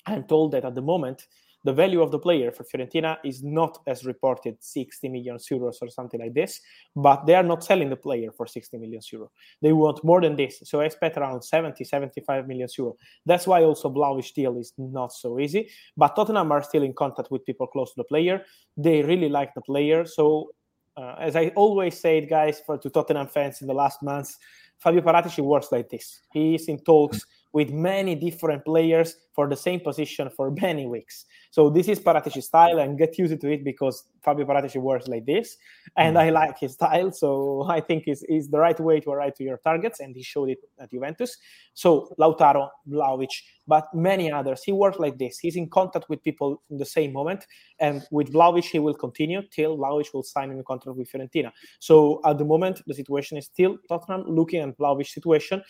I'm 0.05 0.23
told 0.23 0.51
that 0.51 0.65
at 0.65 0.75
the 0.75 0.81
moment 0.81 1.27
the 1.63 1.73
value 1.73 2.01
of 2.01 2.11
the 2.11 2.19
player 2.19 2.51
for 2.51 2.63
Fiorentina 2.63 3.17
is 3.23 3.43
not 3.43 3.79
as 3.87 4.05
reported 4.05 4.57
60 4.59 5.09
million 5.09 5.37
euros 5.37 5.75
or 5.81 5.89
something 5.89 6.19
like 6.19 6.33
this, 6.33 6.59
but 6.95 7.25
they 7.25 7.35
are 7.35 7.43
not 7.43 7.63
selling 7.63 7.89
the 7.89 7.95
player 7.95 8.31
for 8.31 8.47
60 8.47 8.77
million 8.77 9.01
euros. 9.13 9.29
They 9.61 9.73
want 9.73 10.03
more 10.03 10.21
than 10.21 10.35
this. 10.35 10.61
So 10.63 10.81
I 10.81 10.85
expect 10.85 11.17
around 11.17 11.43
70, 11.43 11.83
75 11.83 12.47
million 12.47 12.67
euros. 12.67 12.95
That's 13.25 13.45
why 13.45 13.63
also 13.63 13.89
Vlahovic 13.89 14.33
deal 14.33 14.57
is 14.57 14.73
not 14.77 15.13
so 15.13 15.39
easy. 15.39 15.69
But 15.95 16.15
Tottenham 16.15 16.51
are 16.51 16.63
still 16.63 16.83
in 16.83 16.93
contact 16.93 17.31
with 17.31 17.45
people 17.45 17.67
close 17.67 17.89
to 17.91 17.97
the 17.97 18.05
player. 18.05 18.43
They 18.77 19.03
really 19.03 19.29
like 19.29 19.53
the 19.53 19.61
player. 19.61 20.05
So 20.05 20.51
uh, 20.97 21.15
as 21.19 21.35
I 21.35 21.49
always 21.55 21.99
said, 21.99 22.29
guys, 22.29 22.61
for 22.65 22.77
to 22.77 22.89
Tottenham 22.89 23.27
fans 23.27 23.61
in 23.61 23.67
the 23.67 23.73
last 23.73 24.03
months, 24.03 24.37
Fabio 24.79 25.01
Paratici 25.01 25.43
works 25.43 25.71
like 25.71 25.89
this. 25.89 26.21
He 26.33 26.55
is 26.55 26.67
in 26.67 26.79
talks 26.79 27.25
with 27.53 27.71
many 27.71 28.15
different 28.15 28.63
players 28.63 29.15
for 29.33 29.49
the 29.49 29.55
same 29.55 29.79
position 29.79 30.29
for 30.29 30.51
many 30.61 30.85
weeks. 30.85 31.25
So 31.51 31.69
this 31.69 31.87
is 31.87 31.99
Paratici 31.99 32.41
style, 32.41 32.79
and 32.79 32.97
get 32.97 33.17
used 33.17 33.39
to 33.39 33.51
it 33.51 33.63
because 33.63 34.05
Fabio 34.23 34.45
Paratici 34.45 34.81
works 34.81 35.07
like 35.07 35.25
this, 35.25 35.57
and 35.97 36.15
mm. 36.15 36.21
I 36.21 36.29
like 36.29 36.59
his 36.59 36.73
style. 36.73 37.11
So 37.11 37.65
I 37.69 37.81
think 37.81 38.07
is 38.07 38.23
is 38.29 38.49
the 38.49 38.59
right 38.59 38.79
way 38.79 38.99
to 39.01 39.11
arrive 39.11 39.35
to 39.35 39.43
your 39.43 39.57
targets, 39.57 39.99
and 39.99 40.15
he 40.15 40.23
showed 40.23 40.49
it 40.49 40.59
at 40.79 40.91
Juventus. 40.91 41.37
So 41.73 42.13
Lautaro, 42.19 42.69
Vlahovic, 42.89 43.33
but 43.67 43.87
many 43.93 44.31
others. 44.31 44.63
He 44.63 44.71
works 44.71 44.99
like 44.99 45.17
this. 45.17 45.39
He's 45.39 45.55
in 45.55 45.69
contact 45.69 46.09
with 46.09 46.23
people 46.23 46.61
in 46.69 46.77
the 46.77 46.85
same 46.85 47.11
moment, 47.11 47.45
and 47.79 48.05
with 48.11 48.31
Vlahovic 48.31 48.65
he 48.65 48.79
will 48.79 48.93
continue 48.93 49.41
till 49.51 49.77
Vlahovic 49.77 50.13
will 50.13 50.23
sign 50.23 50.51
a 50.51 50.53
new 50.53 50.63
contract 50.63 50.97
with 50.97 51.11
Fiorentina. 51.11 51.51
So 51.79 52.21
at 52.25 52.37
the 52.37 52.45
moment 52.45 52.81
the 52.87 52.93
situation 52.93 53.37
is 53.37 53.45
still 53.45 53.77
Tottenham 53.89 54.23
looking 54.27 54.61
at 54.61 54.77
Vlahovic 54.77 55.07
situation 55.07 55.61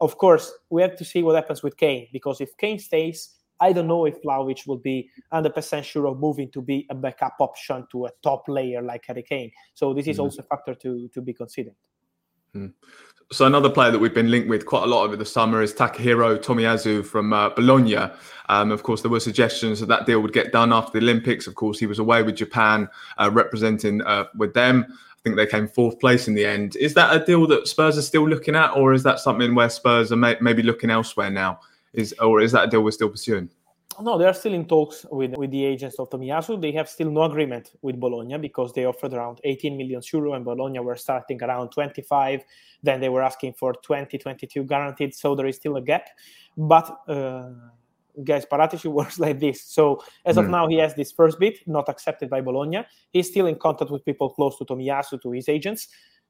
of 0.00 0.18
course, 0.18 0.52
we 0.70 0.82
have 0.82 0.96
to 0.96 1.04
see 1.04 1.22
what 1.22 1.34
happens 1.34 1.62
with 1.62 1.76
Kane 1.76 2.08
because 2.12 2.40
if 2.40 2.56
Kane 2.56 2.78
stays, 2.78 3.34
I 3.60 3.72
don't 3.72 3.86
know 3.86 4.04
if 4.04 4.22
Vlahovic 4.22 4.66
will 4.66 4.78
be 4.78 5.08
100% 5.32 5.82
sure 5.82 6.06
of 6.06 6.18
moving 6.18 6.50
to 6.50 6.60
be 6.60 6.86
a 6.90 6.94
backup 6.94 7.36
option 7.40 7.86
to 7.92 8.06
a 8.06 8.10
top 8.22 8.46
player 8.46 8.82
like 8.82 9.04
Harry 9.06 9.22
Kane. 9.22 9.50
So 9.74 9.94
this 9.94 10.06
is 10.06 10.18
mm. 10.18 10.24
also 10.24 10.42
a 10.42 10.44
factor 10.44 10.74
to, 10.74 11.08
to 11.08 11.20
be 11.22 11.32
considered. 11.32 11.74
Mm. 12.54 12.72
So 13.32 13.44
another 13.44 13.70
player 13.70 13.90
that 13.90 13.98
we've 13.98 14.14
been 14.14 14.30
linked 14.30 14.48
with 14.48 14.66
quite 14.66 14.84
a 14.84 14.86
lot 14.86 15.04
over 15.04 15.16
the 15.16 15.24
summer 15.24 15.60
is 15.60 15.74
Takahiro 15.74 16.38
Tomiyasu 16.38 17.04
from 17.04 17.32
uh, 17.32 17.48
Bologna. 17.50 17.96
Um, 18.48 18.70
of 18.70 18.84
course, 18.84 19.02
there 19.02 19.10
were 19.10 19.18
suggestions 19.18 19.80
that 19.80 19.86
that 19.86 20.06
deal 20.06 20.20
would 20.20 20.32
get 20.32 20.52
done 20.52 20.72
after 20.72 20.92
the 20.92 21.04
Olympics. 21.04 21.48
Of 21.48 21.56
course, 21.56 21.78
he 21.78 21.86
was 21.86 21.98
away 21.98 22.22
with 22.22 22.36
Japan, 22.36 22.88
uh, 23.18 23.30
representing 23.32 24.00
uh, 24.02 24.26
with 24.36 24.54
them 24.54 24.86
think 25.26 25.36
they 25.36 25.46
came 25.46 25.66
fourth 25.66 25.98
place 25.98 26.28
in 26.28 26.34
the 26.34 26.46
end. 26.46 26.76
Is 26.76 26.94
that 26.94 27.14
a 27.14 27.24
deal 27.24 27.46
that 27.48 27.66
Spurs 27.66 27.98
are 27.98 28.02
still 28.02 28.28
looking 28.28 28.54
at, 28.54 28.70
or 28.76 28.92
is 28.92 29.02
that 29.02 29.18
something 29.18 29.54
where 29.56 29.68
Spurs 29.68 30.12
are 30.12 30.16
may- 30.16 30.36
maybe 30.40 30.62
looking 30.62 30.90
elsewhere 30.90 31.30
now? 31.30 31.58
Is 31.92 32.14
or 32.20 32.40
is 32.40 32.52
that 32.52 32.64
a 32.64 32.70
deal 32.70 32.82
we're 32.82 32.92
still 32.92 33.08
pursuing? 33.08 33.50
No, 34.00 34.18
they 34.18 34.26
are 34.26 34.34
still 34.34 34.52
in 34.52 34.66
talks 34.66 35.06
with, 35.10 35.34
with 35.36 35.50
the 35.50 35.64
agents 35.64 35.98
of 35.98 36.10
Tomiyasu. 36.10 36.60
They 36.60 36.72
have 36.72 36.88
still 36.88 37.10
no 37.10 37.22
agreement 37.22 37.72
with 37.80 37.98
Bologna 37.98 38.36
because 38.36 38.74
they 38.74 38.84
offered 38.84 39.14
around 39.14 39.40
18 39.42 39.74
million 39.74 40.02
euro 40.12 40.34
and 40.34 40.44
Bologna 40.44 40.80
were 40.80 40.96
starting 40.96 41.42
around 41.42 41.70
25. 41.70 42.42
Then 42.82 43.00
they 43.00 43.08
were 43.08 43.22
asking 43.22 43.54
for 43.54 43.72
20, 43.72 44.18
22 44.18 44.64
guaranteed. 44.64 45.14
So 45.14 45.34
there 45.34 45.46
is 45.46 45.56
still 45.56 45.76
a 45.76 45.80
gap. 45.80 46.08
But 46.58 46.94
uh, 47.08 47.48
guys, 48.24 48.46
Paratici 48.46 48.86
works 48.92 49.18
like 49.18 49.40
this. 49.40 49.62
So 49.64 50.02
as 50.24 50.36
of 50.36 50.46
hmm. 50.46 50.52
now, 50.52 50.68
he 50.68 50.76
has 50.76 50.94
this 50.94 51.12
first 51.12 51.38
bid 51.38 51.58
not 51.66 51.88
accepted 51.88 52.30
by 52.30 52.40
Bologna. 52.40 52.84
He's 53.10 53.28
still 53.28 53.46
in 53.46 53.56
contact 53.56 53.90
with 53.90 54.04
people 54.04 54.30
close 54.30 54.58
to 54.58 54.64
Tomiyasu, 54.64 55.20
to 55.22 55.30
his 55.32 55.48
agents. 55.48 55.88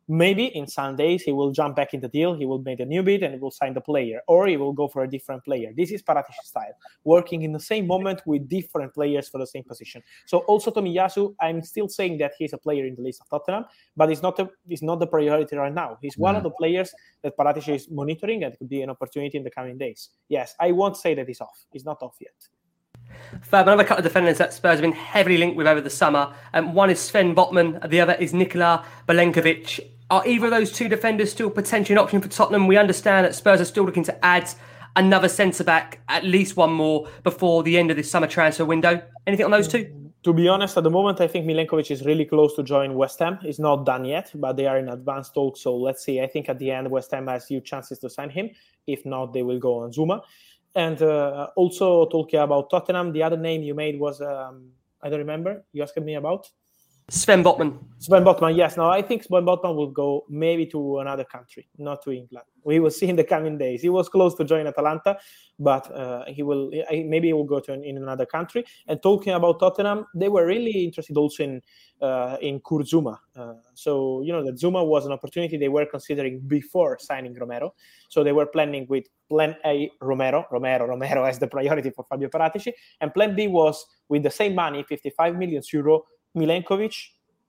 Maybe 0.09 0.45
in 0.45 0.69
some 0.69 0.95
days 0.95 1.23
he 1.23 1.33
will 1.33 1.51
jump 1.51 1.75
back 1.75 1.93
in 1.93 2.01
the 2.01 2.09
deal, 2.09 2.35
he 2.35 2.47
will 2.47 2.61
make 2.61 2.79
a 2.79 2.85
new 2.85 3.03
bid 3.03 3.25
and 3.25 3.35
he 3.35 3.41
will 3.41 3.51
sign 3.51 3.75
the 3.75 3.81
player, 3.81 4.21
or 4.29 4.47
he 4.47 4.57
will 4.57 4.73
go 4.73 4.87
for 4.87 5.03
a 5.03 5.11
different 5.11 5.45
player. 5.45 5.73
This 5.77 5.91
is 5.91 6.03
Paratici 6.03 6.45
style, 6.45 6.75
working 7.03 7.43
in 7.43 7.53
the 7.53 7.59
same 7.59 7.89
moment 7.89 8.23
with 8.25 8.49
different 8.49 8.95
players 8.95 9.29
for 9.29 9.39
the 9.39 9.47
same 9.47 9.65
position. 9.65 10.03
So 10.27 10.39
also 10.39 10.71
Tomiyasu, 10.71 11.35
I'm 11.41 11.61
still 11.63 11.89
saying 11.89 12.19
that 12.19 12.33
he's 12.39 12.53
a 12.53 12.59
player 12.59 12.87
in 12.87 12.95
the 12.95 13.03
list 13.03 13.21
of 13.23 13.29
Tottenham, 13.29 13.65
but 13.97 14.11
it's 14.13 14.23
not 14.23 14.39
a, 14.39 14.49
it's 14.69 14.83
not 14.83 15.01
the 15.01 15.09
priority 15.09 15.57
right 15.57 15.75
now. 15.75 15.99
He's 16.01 16.17
one 16.17 16.37
of 16.37 16.45
the 16.45 16.51
players 16.51 16.95
that 17.23 17.37
Paratici 17.37 17.75
is 17.75 17.91
monitoring 17.91 18.45
and 18.45 18.57
could 18.57 18.69
be 18.69 18.83
an 18.83 18.91
opportunity 18.91 19.39
in 19.39 19.43
the 19.43 19.51
coming 19.51 19.77
days. 19.77 20.11
Yes, 20.29 20.55
I 20.61 20.71
won't 20.71 20.97
say 20.97 21.15
that 21.15 21.27
he's 21.27 21.41
off. 21.41 21.65
He's 21.73 21.85
not 21.85 22.01
off 22.01 22.17
yet. 22.21 22.35
Fab, 23.43 23.67
another 23.67 23.85
couple 23.85 23.99
of 23.99 24.05
defenders 24.05 24.39
that 24.39 24.53
Spurs 24.53 24.75
have 24.75 24.83
been 24.83 24.93
heavily 24.93 25.37
linked 25.37 25.57
with 25.57 25.67
over 25.67 25.81
the 25.81 25.91
summer. 25.91 26.33
Um, 26.55 26.75
one 26.75 26.91
is 26.91 27.01
Sven 27.01 27.35
Botman, 27.35 27.89
the 27.89 28.01
other 28.01 28.15
is 28.15 28.33
Nikola 28.33 28.85
Milenkovic. 29.09 29.96
Are 30.09 30.27
either 30.27 30.47
of 30.47 30.51
those 30.53 30.71
two 30.71 30.89
defenders 30.89 31.33
still 31.33 31.51
potentially 31.51 31.95
an 31.95 31.99
option 31.99 32.21
for 32.21 32.29
Tottenham? 32.29 32.69
We 32.69 32.77
understand 32.77 33.27
that 33.27 33.35
Spurs 33.35 33.61
are 33.61 33.65
still 33.65 33.85
looking 33.85 34.05
to 34.05 34.25
add 34.25 34.49
another 34.95 35.29
centre 35.29 35.65
back, 35.65 36.01
at 36.09 36.25
least 36.25 36.57
one 36.57 36.73
more, 36.73 37.09
before 37.25 37.63
the 37.63 37.77
end 37.77 37.91
of 37.91 37.97
this 37.97 38.11
summer 38.11 38.29
transfer 38.29 38.65
window. 38.65 39.03
Anything 39.27 39.45
on 39.45 39.51
those 39.51 39.67
two? 39.67 40.13
To 40.23 40.33
be 40.33 40.49
honest, 40.49 40.77
at 40.77 40.85
the 40.85 40.91
moment, 40.91 41.21
I 41.21 41.29
think 41.29 41.47
Milenkovic 41.47 41.91
is 41.91 42.05
really 42.05 42.25
close 42.25 42.55
to 42.57 42.63
join 42.63 42.95
West 42.95 43.19
Ham. 43.19 43.39
It's 43.43 43.59
not 43.59 43.85
done 43.85 44.05
yet, 44.05 44.31
but 44.35 44.57
they 44.57 44.67
are 44.67 44.79
in 44.79 44.89
advanced 44.89 45.35
talks. 45.35 45.61
So 45.61 45.77
let's 45.77 46.05
see. 46.05 46.21
I 46.21 46.27
think 46.27 46.49
at 46.49 46.59
the 46.59 46.71
end, 46.71 46.91
West 46.91 47.11
Ham 47.11 47.27
has 47.27 47.47
few 47.47 47.61
chances 47.61 47.99
to 48.01 48.11
sign 48.11 48.31
him. 48.31 48.51
If 48.87 49.05
not, 49.07 49.33
they 49.33 49.43
will 49.43 49.59
go 49.59 49.81
on 49.81 49.93
Zouma. 49.93 50.23
And 50.75 51.01
uh, 51.03 51.49
also 51.57 52.07
talking 52.07 52.41
about 52.41 52.71
Tottenham, 52.71 53.13
the 53.13 53.23
other 53.23 53.37
name 53.37 53.63
you 53.63 53.75
made 53.75 53.99
was 53.99 54.21
um, 54.21 54.71
I 55.03 55.09
don't 55.09 55.19
remember. 55.19 55.65
You 55.73 55.83
asked 55.83 55.97
me 55.97 56.15
about. 56.15 56.51
Sven 57.09 57.45
Botman. 57.45 57.79
Sven 57.99 58.25
Botman, 58.25 58.57
yes. 58.57 58.77
Now 58.77 58.91
I 58.91 59.01
think 59.01 59.23
Sven 59.23 59.45
Botman 59.45 59.77
will 59.77 59.93
go 59.93 60.25
maybe 60.29 60.67
to 60.67 60.99
another 60.99 61.23
country, 61.23 61.69
not 61.79 62.03
to 62.03 62.11
England. 62.11 62.47
We 62.65 62.81
will 62.81 62.91
see 62.91 63.09
in 63.09 63.15
the 63.15 63.23
coming 63.23 63.57
days. 63.57 63.81
He 63.81 63.89
was 63.89 64.09
close 64.09 64.35
to 64.35 64.45
join 64.45 64.67
Atalanta, 64.67 65.17
but 65.57 65.89
uh, 65.95 66.25
he 66.27 66.43
will 66.43 66.69
maybe 66.91 67.29
he 67.29 67.33
will 67.33 67.45
go 67.45 67.61
to 67.61 67.73
an, 67.73 67.85
in 67.85 67.97
another 67.97 68.27
country. 68.27 68.65
And 68.89 69.01
talking 69.01 69.35
about 69.35 69.61
Tottenham, 69.61 70.07
they 70.17 70.29
were 70.29 70.45
really 70.47 70.85
interested 70.85 71.17
also 71.17 71.45
in 71.45 71.63
uh, 72.03 72.39
in 72.41 72.59
Kurt 72.59 72.87
Zouma. 72.87 73.19
Uh, 73.37 73.55
so 73.75 74.23
you 74.23 74.33
know 74.33 74.45
that 74.45 74.57
Zouma 74.57 74.85
was 74.85 75.07
an 75.07 75.13
opportunity 75.13 75.57
they 75.57 75.69
were 75.69 75.87
considering 75.87 76.41
before 76.41 76.99
signing 76.99 77.35
Romero. 77.35 77.73
So 78.09 78.25
they 78.25 78.33
were 78.33 78.47
planning 78.47 78.85
with 78.89 79.05
Plan 79.29 79.55
A 79.65 79.89
Romero, 80.01 80.45
Romero, 80.51 80.87
Romero 80.87 81.23
as 81.31 81.39
the 81.39 81.47
priority 81.47 81.91
for 81.91 82.05
Fabio 82.09 82.29
Paratici, 82.31 82.73
and 83.01 83.15
Plan 83.15 83.37
B 83.37 83.47
was 83.47 83.87
with 84.09 84.25
the 84.25 84.31
same 84.31 84.57
money, 84.57 84.83
55 84.83 85.37
million 85.37 85.63
euro 85.73 86.05
Milenkovic, 86.37 86.95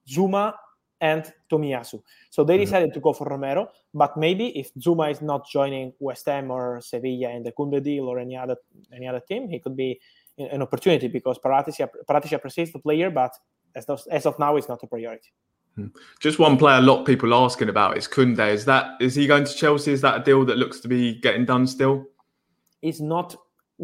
Zouma, 0.08 0.54
and 1.00 1.32
Tomiyasu. 1.50 2.02
So 2.30 2.42
they 2.42 2.54
mm-hmm. 2.54 2.64
decided 2.64 2.94
to 2.94 3.00
go 3.00 3.12
for 3.12 3.28
Romero, 3.28 3.68
but 3.94 4.16
maybe 4.16 4.48
if 4.58 4.74
Zouma 4.74 5.10
is 5.10 5.22
not 5.22 5.48
joining 5.48 5.92
West 6.00 6.26
Ham 6.26 6.50
or 6.50 6.80
Sevilla 6.80 7.30
in 7.30 7.42
the 7.42 7.52
Koundé 7.52 7.82
deal 7.82 8.08
or 8.08 8.18
any 8.18 8.36
other 8.36 8.56
any 8.92 9.06
other 9.06 9.20
team, 9.20 9.48
he 9.48 9.60
could 9.60 9.76
be 9.76 10.00
an 10.38 10.62
opportunity 10.62 11.08
because 11.08 11.38
Paratici, 11.38 11.88
Paratici 12.08 12.32
appreciates 12.32 12.72
the 12.72 12.78
player, 12.78 13.10
but 13.10 13.32
as, 13.74 13.86
those, 13.86 14.06
as 14.08 14.26
of 14.26 14.38
now, 14.38 14.56
it's 14.56 14.68
not 14.68 14.82
a 14.82 14.86
priority. 14.86 15.32
Hmm. 15.74 15.86
Just 16.20 16.38
one 16.38 16.56
player 16.56 16.78
a 16.78 16.82
lot 16.82 17.00
of 17.00 17.06
people 17.06 17.34
are 17.34 17.44
asking 17.44 17.68
about 17.68 17.96
is 17.96 18.08
Koundé. 18.08 18.52
Is 18.52 18.64
that 18.64 19.00
is 19.00 19.14
he 19.14 19.26
going 19.26 19.44
to 19.44 19.54
Chelsea? 19.54 19.92
Is 19.92 20.00
that 20.00 20.20
a 20.20 20.24
deal 20.24 20.44
that 20.44 20.58
looks 20.58 20.80
to 20.80 20.88
be 20.88 21.14
getting 21.20 21.44
done 21.44 21.66
still? 21.66 22.04
It's 22.82 23.00
not 23.00 23.36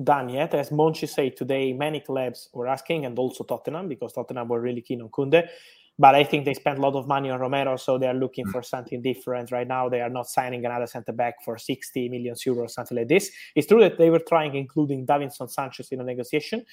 done 0.02 0.28
yet. 0.28 0.54
As 0.54 0.70
Monchi 0.70 1.08
said 1.08 1.36
today, 1.36 1.72
many 1.72 2.00
clubs 2.00 2.48
were 2.52 2.66
asking, 2.66 3.06
and 3.06 3.18
also 3.18 3.44
Tottenham, 3.44 3.88
because 3.88 4.12
Tottenham 4.12 4.48
were 4.48 4.60
really 4.60 4.80
keen 4.80 5.02
on 5.02 5.08
Koundé. 5.08 5.48
But 5.96 6.16
I 6.16 6.24
think 6.24 6.44
they 6.44 6.54
spent 6.54 6.78
a 6.78 6.82
lot 6.82 6.94
of 6.94 7.06
money 7.06 7.30
on 7.30 7.38
Romero, 7.38 7.76
so 7.76 7.98
they 7.98 8.08
are 8.08 8.14
looking 8.14 8.46
mm. 8.46 8.50
for 8.50 8.62
something 8.62 9.00
different 9.00 9.52
right 9.52 9.66
now. 9.66 9.88
They 9.88 10.00
are 10.00 10.10
not 10.10 10.28
signing 10.28 10.66
another 10.66 10.88
centre 10.88 11.12
back 11.12 11.44
for 11.44 11.56
60 11.56 12.08
million 12.08 12.34
euros, 12.34 12.70
something 12.70 12.96
like 12.96 13.08
this. 13.08 13.30
It's 13.54 13.68
true 13.68 13.80
that 13.80 13.96
they 13.96 14.10
were 14.10 14.22
trying, 14.26 14.56
including 14.56 15.06
Davinson 15.06 15.48
Sanchez 15.48 15.92
in 15.92 16.00
a 16.00 16.04
negotiation, 16.04 16.64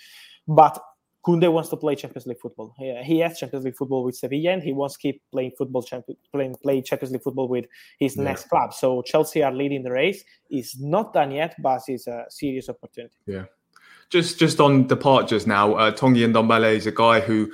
but 0.48 0.82
Koundé 1.26 1.52
wants 1.52 1.70
to 1.70 1.78
play 1.78 1.96
Champions 1.96 2.26
League 2.26 2.40
football. 2.40 2.74
He, 2.78 2.96
he 3.04 3.20
has 3.20 3.38
Champions 3.38 3.66
League 3.66 3.76
football 3.78 4.04
with 4.04 4.16
Sevilla, 4.16 4.52
and 4.52 4.64
he 4.64 4.74
wants 4.74 4.96
to 4.96 5.00
keep 5.00 5.22
playing 5.32 5.52
football, 5.58 5.86
playing 6.32 6.56
play 6.64 6.82
Champions 6.82 7.12
League 7.12 7.24
football 7.24 7.48
with 7.48 7.66
his 8.00 8.18
yeah. 8.18 8.24
next 8.24 8.50
club. 8.50 8.74
So 8.74 9.02
Chelsea 9.04 9.44
are 9.44 9.52
leading 9.52 9.84
the 9.84 9.92
race. 9.92 10.24
It's 10.50 10.80
not 10.80 11.14
done 11.14 11.32
yet, 11.32 11.56
but 11.62 11.82
it's 11.88 12.08
a 12.08 12.26
serious 12.30 12.70
opportunity. 12.70 13.16
Yeah. 13.28 13.46
Just 14.10 14.40
just 14.40 14.60
on 14.60 14.88
departures 14.88 15.48
now, 15.48 15.74
uh, 15.76 15.92
Tanguy 15.92 16.28
Ndombele 16.28 16.76
is 16.76 16.86
a 16.86 16.92
guy 16.92 17.22
who 17.22 17.50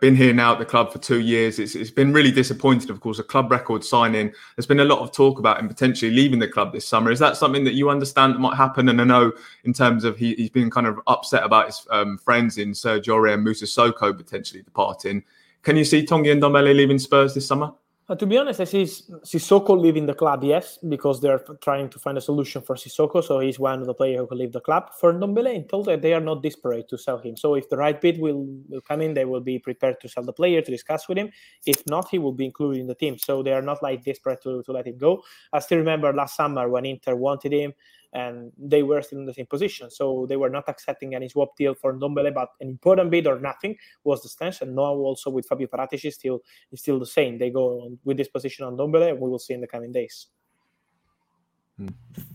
been 0.00 0.16
here 0.16 0.32
now 0.32 0.52
at 0.52 0.58
the 0.58 0.64
club 0.64 0.92
for 0.92 0.98
two 0.98 1.20
years. 1.20 1.58
It's, 1.58 1.74
it's 1.74 1.90
been 1.90 2.12
really 2.12 2.30
disappointing, 2.30 2.90
of 2.90 3.00
course, 3.00 3.18
a 3.18 3.22
club 3.22 3.50
record 3.50 3.84
signing. 3.84 4.32
There's 4.56 4.66
been 4.66 4.80
a 4.80 4.84
lot 4.84 5.00
of 5.00 5.12
talk 5.12 5.38
about 5.38 5.58
him 5.58 5.68
potentially 5.68 6.10
leaving 6.10 6.38
the 6.38 6.48
club 6.48 6.72
this 6.72 6.86
summer. 6.86 7.10
Is 7.10 7.18
that 7.18 7.36
something 7.36 7.64
that 7.64 7.74
you 7.74 7.90
understand 7.90 8.34
that 8.34 8.40
might 8.40 8.56
happen? 8.56 8.88
And 8.88 9.00
I 9.00 9.04
know 9.04 9.32
in 9.64 9.72
terms 9.72 10.04
of 10.04 10.16
he, 10.16 10.34
he's 10.34 10.50
been 10.50 10.70
kind 10.70 10.86
of 10.86 11.00
upset 11.06 11.44
about 11.44 11.66
his 11.66 11.86
um, 11.90 12.18
friends 12.18 12.58
in 12.58 12.72
Sergio 12.72 13.32
and 13.32 13.42
Moussa 13.44 13.66
Soko 13.66 14.12
potentially 14.12 14.62
departing. 14.62 15.24
Can 15.62 15.76
you 15.76 15.84
see 15.84 16.06
Tanguy 16.06 16.32
and 16.32 16.42
Ndombele 16.42 16.74
leaving 16.74 16.98
Spurs 16.98 17.34
this 17.34 17.46
summer? 17.46 17.72
Uh, 18.10 18.14
to 18.14 18.24
be 18.24 18.38
honest, 18.38 18.58
I 18.58 18.64
see 18.64 18.84
Sissoko 18.84 19.78
leaving 19.78 20.06
the 20.06 20.14
club, 20.14 20.42
yes, 20.42 20.78
because 20.88 21.20
they're 21.20 21.44
trying 21.60 21.90
to 21.90 21.98
find 21.98 22.16
a 22.16 22.22
solution 22.22 22.62
for 22.62 22.74
Sissoko. 22.74 23.22
So 23.22 23.38
he's 23.40 23.58
one 23.58 23.80
of 23.80 23.86
the 23.86 23.92
players 23.92 24.20
who 24.20 24.26
can 24.26 24.38
leave 24.38 24.52
the 24.52 24.62
club. 24.62 24.90
For 24.98 25.12
Ndombele, 25.12 25.68
told 25.68 25.84
that 25.86 26.00
they 26.00 26.14
are 26.14 26.20
not 26.20 26.42
desperate 26.42 26.88
to 26.88 26.96
sell 26.96 27.18
him. 27.18 27.36
So 27.36 27.54
if 27.54 27.68
the 27.68 27.76
right 27.76 28.00
bid 28.00 28.18
will, 28.18 28.46
will 28.70 28.80
come 28.80 29.02
in, 29.02 29.12
they 29.12 29.26
will 29.26 29.42
be 29.42 29.58
prepared 29.58 30.00
to 30.00 30.08
sell 30.08 30.24
the 30.24 30.32
player, 30.32 30.62
to 30.62 30.70
discuss 30.70 31.06
with 31.06 31.18
him. 31.18 31.28
If 31.66 31.82
not, 31.86 32.08
he 32.08 32.18
will 32.18 32.32
be 32.32 32.46
included 32.46 32.80
in 32.80 32.86
the 32.86 32.94
team. 32.94 33.18
So 33.18 33.42
they 33.42 33.52
are 33.52 33.60
not 33.60 33.82
like 33.82 34.04
desperate 34.04 34.42
to, 34.44 34.62
to 34.62 34.72
let 34.72 34.86
him 34.86 34.96
go. 34.96 35.22
I 35.52 35.58
still 35.58 35.78
remember 35.78 36.10
last 36.14 36.34
summer 36.34 36.66
when 36.70 36.86
Inter 36.86 37.14
wanted 37.14 37.52
him 37.52 37.74
and 38.12 38.52
they 38.58 38.82
were 38.82 39.02
still 39.02 39.18
in 39.18 39.26
the 39.26 39.34
same 39.34 39.46
position. 39.46 39.90
So 39.90 40.26
they 40.28 40.36
were 40.36 40.50
not 40.50 40.68
accepting 40.68 41.14
any 41.14 41.28
swap 41.28 41.56
deal 41.56 41.74
for 41.74 41.92
Ndombele, 41.94 42.34
but 42.34 42.48
an 42.60 42.68
important 42.68 43.10
bid 43.10 43.26
or 43.26 43.38
nothing 43.38 43.76
was 44.04 44.22
the 44.22 44.28
stance. 44.28 44.62
And 44.62 44.74
now 44.74 44.94
also 44.94 45.30
with 45.30 45.46
Fabio 45.46 45.66
Paratici 45.66 46.12
still 46.12 46.40
is 46.72 46.80
still 46.80 46.98
the 46.98 47.06
same. 47.06 47.38
They 47.38 47.50
go 47.50 47.90
with 48.04 48.16
this 48.16 48.28
position 48.28 48.64
on 48.64 48.76
Ndombele, 48.76 49.18
we 49.18 49.28
will 49.28 49.38
see 49.38 49.54
in 49.54 49.60
the 49.60 49.66
coming 49.66 49.92
days. 49.92 50.28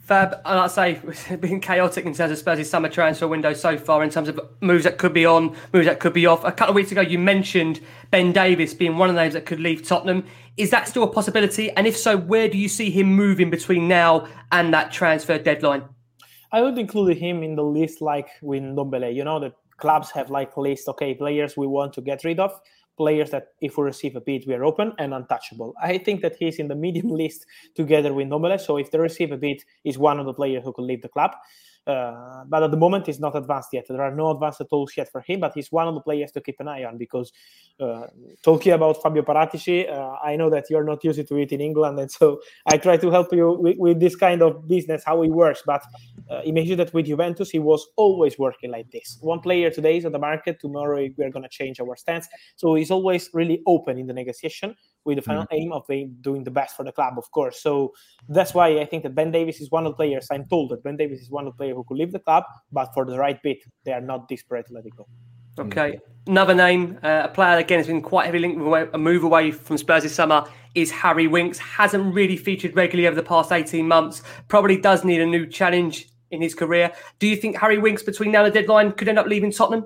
Fab, 0.04 0.34
and 0.46 0.60
I'd 0.60 0.72
say 0.72 1.02
it's 1.08 1.28
been 1.42 1.60
chaotic 1.60 2.06
in 2.06 2.14
terms 2.14 2.32
of 2.32 2.38
Spurs' 2.38 2.70
summer 2.70 2.90
transfer 2.90 3.28
window 3.28 3.54
so 3.54 3.78
far, 3.78 4.04
in 4.04 4.10
terms 4.10 4.28
of 4.28 4.40
moves 4.62 4.84
that 4.84 4.98
could 4.98 5.14
be 5.14 5.26
on, 5.26 5.56
moves 5.72 5.86
that 5.88 6.00
could 6.00 6.14
be 6.14 6.26
off. 6.26 6.44
A 6.44 6.52
couple 6.52 6.72
of 6.72 6.76
weeks 6.76 6.92
ago, 6.92 7.02
you 7.02 7.20
mentioned 7.20 7.80
Ben 8.12 8.32
Davies 8.32 8.74
being 8.74 8.98
one 8.98 9.10
of 9.10 9.16
those 9.16 9.34
that 9.34 9.46
could 9.46 9.60
leave 9.60 9.86
Tottenham. 9.88 10.26
Is 10.58 10.70
that 10.72 10.88
still 10.88 11.04
a 11.04 11.12
possibility? 11.12 11.72
And 11.72 11.88
if 11.88 11.98
so, 11.98 12.18
where 12.18 12.48
do 12.48 12.58
you 12.58 12.70
see 12.70 12.90
him 12.92 13.08
moving 13.08 13.50
between 13.50 13.88
now 13.88 14.28
and 14.52 14.74
that 14.74 14.92
transfer 14.92 15.38
deadline? 15.38 15.84
I 16.52 16.62
would 16.62 16.78
include 16.78 17.18
him 17.18 17.42
in 17.42 17.56
the 17.56 17.64
list 17.64 18.02
like 18.02 18.28
with 18.42 18.62
Ndombele. 18.62 19.16
You 19.16 19.24
know, 19.24 19.40
the 19.40 19.54
clubs 19.78 20.12
have 20.12 20.30
like 20.30 20.56
list, 20.56 20.88
okay, 20.90 21.16
players 21.16 21.58
we 21.58 21.66
want 21.66 21.94
to 21.94 22.02
get 22.02 22.24
rid 22.24 22.40
of 22.40 22.60
players 22.98 23.32
that 23.32 23.50
if 23.62 23.78
we 23.78 23.84
receive 23.84 24.16
a 24.16 24.22
bid 24.22 24.46
we 24.48 24.54
are 24.54 24.64
open 24.64 24.94
and 25.00 25.14
untouchable. 25.14 25.74
I 25.82 25.98
think 25.98 26.22
that 26.22 26.36
he's 26.38 26.60
in 26.60 26.68
the 26.68 26.76
medium 26.86 27.10
list 27.10 27.46
together 27.76 28.14
with 28.14 28.28
Ndombele 28.28 28.60
so 28.60 28.78
if 28.78 28.92
they 28.92 29.00
receive 29.00 29.32
a 29.32 29.38
bid 29.38 29.64
he's 29.84 29.98
one 29.98 30.20
of 30.20 30.26
the 30.26 30.34
players 30.34 30.64
who 30.64 30.74
could 30.74 30.86
leave 30.86 31.02
the 31.02 31.10
club 31.10 31.32
uh, 31.86 32.44
but 32.48 32.64
at 32.64 32.72
the 32.72 32.78
moment, 32.78 33.06
he's 33.08 33.20
not 33.20 33.36
advanced 33.36 33.70
yet. 33.74 33.86
There 33.88 34.02
are 34.02 34.16
no 34.16 34.32
advanced 34.32 34.62
tools 34.70 34.94
yet 34.96 35.12
for 35.12 35.22
him, 35.22 35.42
but 35.42 35.54
he's 35.54 35.72
one 35.72 35.88
of 35.88 35.96
the 35.96 36.02
players 36.02 36.32
to 36.32 36.42
keep 36.42 36.60
an 36.60 36.68
eye 36.68 36.86
on 36.86 36.98
because 36.98 37.34
uh, 37.80 38.08
talking 38.42 38.72
about 38.72 39.02
Fabio 39.02 39.24
Paratici, 39.24 39.92
uh, 39.92 40.18
I 40.24 40.36
know 40.36 40.50
that 40.50 40.66
you're 40.70 40.84
not 40.84 41.04
used 41.04 41.28
to 41.28 41.38
it 41.38 41.52
in 41.52 41.60
England, 41.60 42.00
and 42.00 42.10
so 42.10 42.42
I 42.68 42.78
try 42.78 42.98
to 42.98 43.12
help 43.12 43.34
you 43.34 43.52
with, 43.52 43.78
with 43.78 44.00
this 44.00 44.16
kind 44.16 44.42
of 44.42 44.68
business, 44.68 45.04
how 45.06 45.24
it 45.24 45.30
works. 45.30 45.64
But 45.66 45.84
uh, 46.30 46.42
imagine 46.46 46.78
that 46.78 46.94
with 46.94 47.08
Juventus, 47.08 47.50
he 47.50 47.60
was 47.60 47.86
always 47.98 48.40
working 48.40 48.72
like 48.72 48.90
this. 48.92 49.18
One 49.22 49.42
player 49.42 49.70
today 49.70 49.98
is 49.98 50.06
on 50.06 50.14
the 50.14 50.20
market, 50.20 50.60
tomorrow 50.60 51.10
we're 51.18 51.32
going 51.32 51.44
to 51.44 51.50
change 51.50 51.80
our 51.80 51.96
stance. 51.98 52.28
So 52.56 52.76
he's 52.76 52.92
always 52.92 53.30
really 53.34 53.62
open 53.68 53.98
in 53.98 54.08
the 54.08 54.14
negotiation 54.14 54.76
with 55.06 55.18
the 55.18 55.22
final 55.22 55.44
mm-hmm. 55.44 55.56
aim 55.56 55.72
of 55.72 55.86
doing 56.22 56.44
the 56.44 56.52
best 56.52 56.76
for 56.76 56.84
the 56.84 56.92
club, 56.92 57.16
of 57.18 57.30
course. 57.32 57.62
So 57.62 57.94
that's 58.30 58.54
why 58.54 58.80
I 58.80 58.86
think 58.86 59.04
that 59.04 59.16
Ben 59.16 59.32
Davies 59.32 59.60
is 59.62 59.70
one 59.72 59.86
of 59.86 59.94
the 59.94 59.96
players. 59.98 60.28
I'm 60.32 60.46
told 60.48 60.72
that 60.72 60.84
Ben 60.84 60.98
Davies 60.98 61.22
is 61.22 61.30
one 61.30 61.48
of 61.48 61.54
the 61.54 61.58
players 61.58 61.76
who 61.76 61.84
could 61.84 61.98
leave 61.98 62.12
the 62.12 62.20
club, 62.20 62.44
but 62.72 62.94
for 62.94 63.06
the 63.06 63.18
right 63.18 63.42
bit, 63.42 63.58
they 63.86 63.92
are 63.92 64.02
not 64.02 64.28
desperate 64.28 64.68
to 64.68 64.74
let 64.74 64.86
it 64.86 64.96
go. 64.96 65.08
Okay, 65.60 66.00
another 66.26 66.56
name, 66.56 66.98
uh, 67.04 67.22
a 67.26 67.28
player 67.28 67.60
again 67.60 67.78
has 67.78 67.86
been 67.86 68.02
quite 68.02 68.26
heavily 68.26 68.48
linked 68.48 68.60
with 68.60 68.90
a 68.94 68.98
move 68.98 69.24
away 69.24 69.52
from 69.52 69.78
Spurs 69.78 70.02
this 70.02 70.16
summer 70.16 70.46
is 70.74 70.90
Harry 70.90 71.28
Winks. 71.28 71.60
Hasn't 71.60 72.14
really 72.14 72.38
featured 72.38 72.76
regularly 72.76 73.08
over 73.08 73.16
the 73.16 73.22
past 73.22 73.52
18 73.52 73.88
months. 73.88 74.24
Probably 74.48 74.78
does 74.78 75.04
need 75.04 75.22
a 75.22 75.26
new 75.26 75.46
challenge 75.46 76.10
in 76.32 76.42
his 76.42 76.56
career. 76.56 76.92
Do 77.20 77.28
you 77.28 77.36
think 77.36 77.58
Harry 77.58 77.78
Winks 77.78 78.02
between 78.02 78.32
now 78.32 78.44
and 78.44 78.54
the 78.54 78.60
deadline 78.60 78.94
could 78.94 79.08
end 79.08 79.20
up 79.20 79.28
leaving 79.28 79.52
Tottenham? 79.52 79.86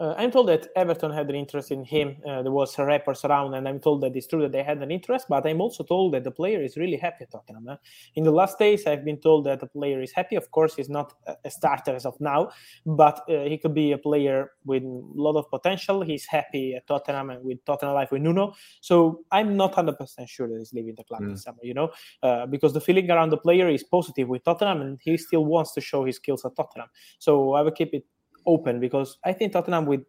Uh, 0.00 0.14
I'm 0.16 0.30
told 0.30 0.48
that 0.48 0.68
Everton 0.76 1.10
had 1.10 1.28
an 1.28 1.34
interest 1.34 1.72
in 1.72 1.84
him. 1.84 2.16
Uh, 2.26 2.42
there 2.42 2.52
was 2.52 2.78
rappers 2.78 3.24
around, 3.24 3.54
and 3.54 3.66
I'm 3.66 3.80
told 3.80 4.02
that 4.02 4.14
it's 4.14 4.28
true 4.28 4.42
that 4.42 4.52
they 4.52 4.62
had 4.62 4.80
an 4.82 4.92
interest. 4.92 5.26
But 5.28 5.46
I'm 5.46 5.60
also 5.60 5.82
told 5.82 6.14
that 6.14 6.22
the 6.22 6.30
player 6.30 6.62
is 6.62 6.76
really 6.76 6.96
happy 6.96 7.24
at 7.24 7.32
Tottenham. 7.32 7.68
Uh. 7.68 7.76
In 8.14 8.24
the 8.24 8.30
last 8.30 8.58
days, 8.58 8.86
I've 8.86 9.04
been 9.04 9.20
told 9.20 9.46
that 9.46 9.60
the 9.60 9.66
player 9.66 10.00
is 10.00 10.12
happy. 10.12 10.36
Of 10.36 10.50
course, 10.52 10.76
he's 10.76 10.88
not 10.88 11.14
a 11.44 11.50
starter 11.50 11.96
as 11.96 12.06
of 12.06 12.20
now, 12.20 12.50
but 12.86 13.22
uh, 13.28 13.44
he 13.44 13.58
could 13.58 13.74
be 13.74 13.92
a 13.92 13.98
player 13.98 14.52
with 14.64 14.84
a 14.84 15.02
lot 15.14 15.36
of 15.36 15.50
potential. 15.50 16.02
He's 16.02 16.26
happy 16.26 16.74
at 16.74 16.86
Tottenham 16.86 17.30
and 17.30 17.44
with 17.44 17.64
Tottenham 17.64 17.94
life 17.94 18.12
with 18.12 18.22
Nuno. 18.22 18.54
So 18.80 19.24
I'm 19.32 19.56
not 19.56 19.74
100% 19.74 19.96
sure 20.28 20.48
that 20.48 20.58
he's 20.58 20.72
leaving 20.72 20.94
the 20.96 21.04
club 21.04 21.22
mm. 21.22 21.30
this 21.30 21.42
summer. 21.42 21.58
You 21.62 21.74
know, 21.74 21.90
uh, 22.22 22.46
because 22.46 22.72
the 22.72 22.80
feeling 22.80 23.10
around 23.10 23.30
the 23.30 23.36
player 23.36 23.68
is 23.68 23.82
positive 23.82 24.28
with 24.28 24.44
Tottenham, 24.44 24.80
and 24.80 24.98
he 25.02 25.16
still 25.16 25.44
wants 25.44 25.72
to 25.74 25.80
show 25.80 26.04
his 26.04 26.16
skills 26.16 26.44
at 26.44 26.54
Tottenham. 26.54 26.88
So 27.18 27.54
I 27.54 27.62
will 27.62 27.72
keep 27.72 27.94
it 27.94 28.04
open 28.48 28.80
because 28.80 29.18
I 29.24 29.32
think 29.32 29.52
Tottenham 29.52 29.86
with 29.86 30.00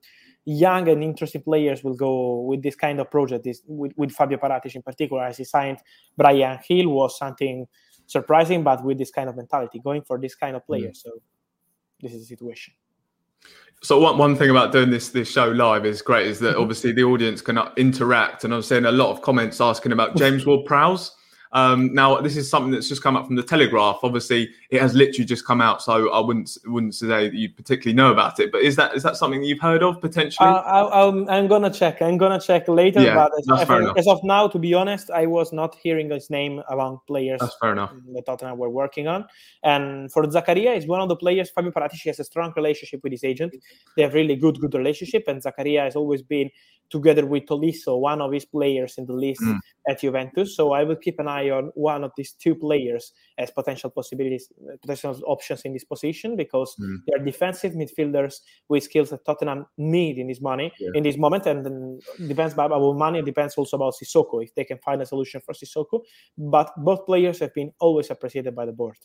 young 0.45 0.87
and 0.89 1.03
interesting 1.03 1.43
players 1.43 1.83
will 1.83 1.95
go 1.95 2.41
with 2.41 2.63
this 2.63 2.75
kind 2.75 2.99
of 2.99 3.11
project. 3.11 3.43
This 3.43 3.61
with, 3.67 3.93
with 3.97 4.11
Fabio 4.11 4.37
Paratici 4.37 4.75
in 4.75 4.81
particular, 4.81 5.23
as 5.23 5.37
he 5.37 5.43
signed 5.43 5.79
Bryan 6.17 6.57
Gil 6.67 6.89
was 6.89 7.17
something 7.17 7.67
surprising, 8.07 8.63
but 8.63 8.83
with 8.83 8.97
this 8.97 9.11
kind 9.11 9.29
of 9.29 9.35
mentality, 9.35 9.79
going 9.79 10.01
for 10.01 10.17
this 10.19 10.35
kind 10.35 10.55
of 10.55 10.65
player. 10.65 10.89
Mm. 10.89 10.97
So 10.97 11.11
this 12.01 12.13
is 12.13 12.21
the 12.21 12.25
situation. 12.25 12.73
So 13.81 13.99
one, 13.99 14.17
one 14.17 14.35
thing 14.35 14.49
about 14.49 14.71
doing 14.71 14.89
this 14.89 15.09
this 15.09 15.31
show 15.31 15.49
live 15.49 15.85
is 15.85 16.01
great 16.01 16.27
is 16.27 16.39
that 16.39 16.53
mm-hmm. 16.53 16.61
obviously 16.61 16.91
the 16.91 17.03
audience 17.03 17.41
can 17.41 17.59
interact, 17.77 18.43
and 18.43 18.53
I'm 18.53 18.61
seeing 18.61 18.85
a 18.85 18.91
lot 18.91 19.11
of 19.11 19.21
comments 19.21 19.61
asking 19.61 19.91
about 19.91 20.17
James 20.17 20.45
Ward-Prowse. 20.45 21.15
Um, 21.51 21.93
now, 21.93 22.21
this 22.21 22.37
is 22.37 22.49
something 22.49 22.71
that's 22.71 22.87
just 22.87 23.01
come 23.01 23.15
up 23.15 23.25
from 23.25 23.35
the 23.35 23.43
Telegraph. 23.43 23.99
Obviously, 24.03 24.51
it 24.69 24.81
has 24.81 24.93
literally 24.93 25.25
just 25.25 25.45
come 25.45 25.61
out, 25.61 25.81
so 25.81 26.11
I 26.11 26.19
wouldn't 26.19 26.57
wouldn't 26.65 26.93
say 26.93 27.07
that 27.07 27.33
you 27.33 27.49
particularly 27.49 27.95
know 27.95 28.11
about 28.11 28.39
it. 28.39 28.51
But 28.51 28.61
is 28.61 28.75
that 28.75 28.95
is 28.95 29.01
that 29.03 29.15
something 29.15 29.41
that 29.41 29.47
you've 29.47 29.59
heard 29.59 29.81
of 29.81 29.99
potentially? 29.99 30.47
Uh, 30.47 30.53
I, 30.53 31.37
am 31.37 31.47
gonna 31.47 31.71
check. 31.71 32.01
I'm 32.01 32.17
gonna 32.17 32.39
check 32.39 32.67
later. 32.67 33.01
Yeah, 33.01 33.15
but 33.15 33.31
as, 33.39 33.69
as, 33.69 33.89
as, 33.97 34.07
of 34.07 34.23
now, 34.23 34.47
to 34.47 34.59
be 34.59 34.75
honest, 34.75 35.09
I 35.09 35.25
was 35.25 35.51
not 35.51 35.75
hearing 35.81 36.11
his 36.11 36.29
name 36.29 36.61
among 36.69 36.99
players. 37.07 37.39
That's 37.39 37.57
fair 37.59 37.71
enough. 37.71 37.93
That 38.13 38.25
Tottenham 38.27 38.59
were 38.59 38.69
working 38.69 39.07
on. 39.07 39.25
And 39.63 40.11
for 40.11 40.23
Zakaria, 40.25 40.77
is 40.77 40.85
one 40.85 41.01
of 41.01 41.09
the 41.09 41.15
players. 41.15 41.49
Fabio 41.49 41.71
Paratici 41.71 42.05
has 42.05 42.19
a 42.19 42.23
strong 42.23 42.53
relationship 42.55 43.01
with 43.03 43.11
his 43.11 43.23
agent. 43.23 43.55
They 43.95 44.03
have 44.03 44.13
really 44.13 44.35
good 44.35 44.59
good 44.59 44.75
relationship, 44.75 45.23
and 45.27 45.41
Zakaria 45.41 45.83
has 45.83 45.95
always 45.95 46.21
been 46.21 46.51
together 46.89 47.25
with 47.25 47.45
Tolisso, 47.45 47.99
one 47.99 48.21
of 48.21 48.31
his 48.31 48.45
players 48.45 48.97
in 48.97 49.05
the 49.05 49.13
list 49.13 49.41
mm. 49.41 49.59
at 49.87 50.01
Juventus. 50.01 50.55
So 50.55 50.73
I 50.73 50.83
will 50.83 50.95
keep 50.95 51.19
an 51.19 51.27
eye 51.27 51.38
on 51.47 51.71
one 51.75 52.03
of 52.03 52.11
these 52.17 52.33
two 52.33 52.55
players 52.55 53.13
as 53.37 53.51
potential 53.51 53.89
possibilities, 53.89 54.51
potential 54.81 55.19
options 55.25 55.61
in 55.61 55.73
this 55.73 55.83
position 55.83 56.35
because 56.35 56.75
mm. 56.79 56.97
they 57.07 57.13
are 57.13 57.23
defensive 57.23 57.73
midfielders 57.73 58.39
with 58.67 58.83
skills 58.83 59.09
that 59.11 59.25
Tottenham 59.25 59.65
need 59.77 60.17
in 60.17 60.27
this 60.27 60.41
money 60.41 60.71
yeah. 60.79 60.89
in 60.93 61.03
this 61.03 61.17
moment. 61.17 61.45
And 61.45 61.65
then 61.65 61.99
depends 62.27 62.53
about 62.53 62.71
money. 62.97 63.19
It 63.19 63.25
depends 63.25 63.55
also 63.55 63.77
about 63.77 63.95
Sissoko 63.95 64.43
if 64.43 64.53
they 64.55 64.63
can 64.63 64.79
find 64.79 65.01
a 65.01 65.05
solution 65.05 65.41
for 65.41 65.53
Sissoko. 65.53 66.01
But 66.37 66.71
both 66.77 67.05
players 67.05 67.39
have 67.39 67.53
been 67.53 67.71
always 67.79 68.09
appreciated 68.09 68.55
by 68.55 68.65
the 68.65 68.73
board. 68.73 68.97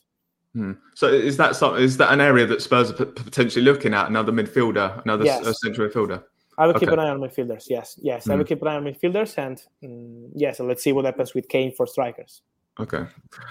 Hmm. 0.55 0.73
So 0.94 1.09
is 1.09 1.37
that 1.38 1.57
something? 1.57 1.83
Is 1.83 1.97
that 1.97 2.12
an 2.12 2.20
area 2.20 2.47
that 2.47 2.62
Spurs 2.62 2.92
are 2.92 3.07
potentially 3.07 3.64
looking 3.64 3.92
at? 3.92 4.09
Another 4.09 4.31
midfielder, 4.31 5.03
another 5.05 5.25
yes. 5.25 5.61
central 5.61 5.88
midfielder. 5.88 6.23
I 6.59 6.67
will 6.67 6.77
okay. 6.77 6.87
keep 6.87 6.93
an 6.93 6.99
eye 6.99 7.09
on 7.09 7.21
midfielders. 7.21 7.67
Yes, 7.69 7.99
yes, 8.03 8.27
mm. 8.27 8.33
I 8.33 8.37
will 8.37 8.45
hmm. 8.45 8.49
keep 8.49 8.62
an 8.62 8.69
eye 8.69 8.77
on 8.77 8.85
midfielders, 8.85 9.37
and 9.38 9.62
mm, 9.83 10.31
yes, 10.35 10.61
let's 10.61 10.83
see 10.83 10.93
what 10.93 11.05
happens 11.05 11.35
with 11.35 11.49
Kane 11.49 11.75
for 11.75 11.87
strikers. 11.87 12.43
Okay. 12.79 13.05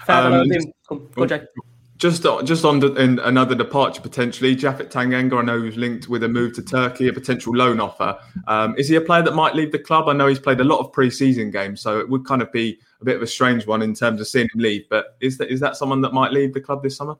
Um, 0.08 0.44
just 1.96 2.22
just 2.44 2.64
on 2.64 2.80
the, 2.80 2.92
in 2.94 3.18
another 3.20 3.54
departure 3.54 4.00
potentially, 4.00 4.56
Japhet 4.56 4.90
Tanganga. 4.90 5.38
I 5.38 5.42
know 5.42 5.62
he's 5.62 5.76
linked 5.76 6.08
with 6.08 6.24
a 6.24 6.28
move 6.28 6.52
to 6.54 6.62
Turkey, 6.62 7.08
a 7.08 7.12
potential 7.12 7.54
loan 7.54 7.80
offer. 7.80 8.18
Um, 8.48 8.74
is 8.76 8.88
he 8.88 8.96
a 8.96 9.00
player 9.00 9.22
that 9.22 9.34
might 9.34 9.54
leave 9.54 9.72
the 9.72 9.78
club? 9.78 10.08
I 10.08 10.12
know 10.12 10.26
he's 10.26 10.40
played 10.40 10.60
a 10.60 10.64
lot 10.64 10.80
of 10.80 10.92
pre-season 10.92 11.50
games, 11.50 11.80
so 11.80 12.00
it 12.00 12.08
would 12.08 12.26
kind 12.26 12.42
of 12.42 12.50
be 12.52 12.78
a 13.00 13.04
bit 13.04 13.16
of 13.16 13.22
a 13.22 13.26
strange 13.26 13.66
one 13.66 13.80
in 13.80 13.94
terms 13.94 14.20
of 14.20 14.26
seeing 14.26 14.48
him 14.52 14.60
leave. 14.60 14.84
But 14.90 15.16
is 15.20 15.38
that 15.38 15.50
is 15.50 15.60
that 15.60 15.76
someone 15.76 16.00
that 16.02 16.12
might 16.12 16.32
leave 16.32 16.52
the 16.52 16.60
club 16.60 16.82
this 16.82 16.96
summer? 16.96 17.14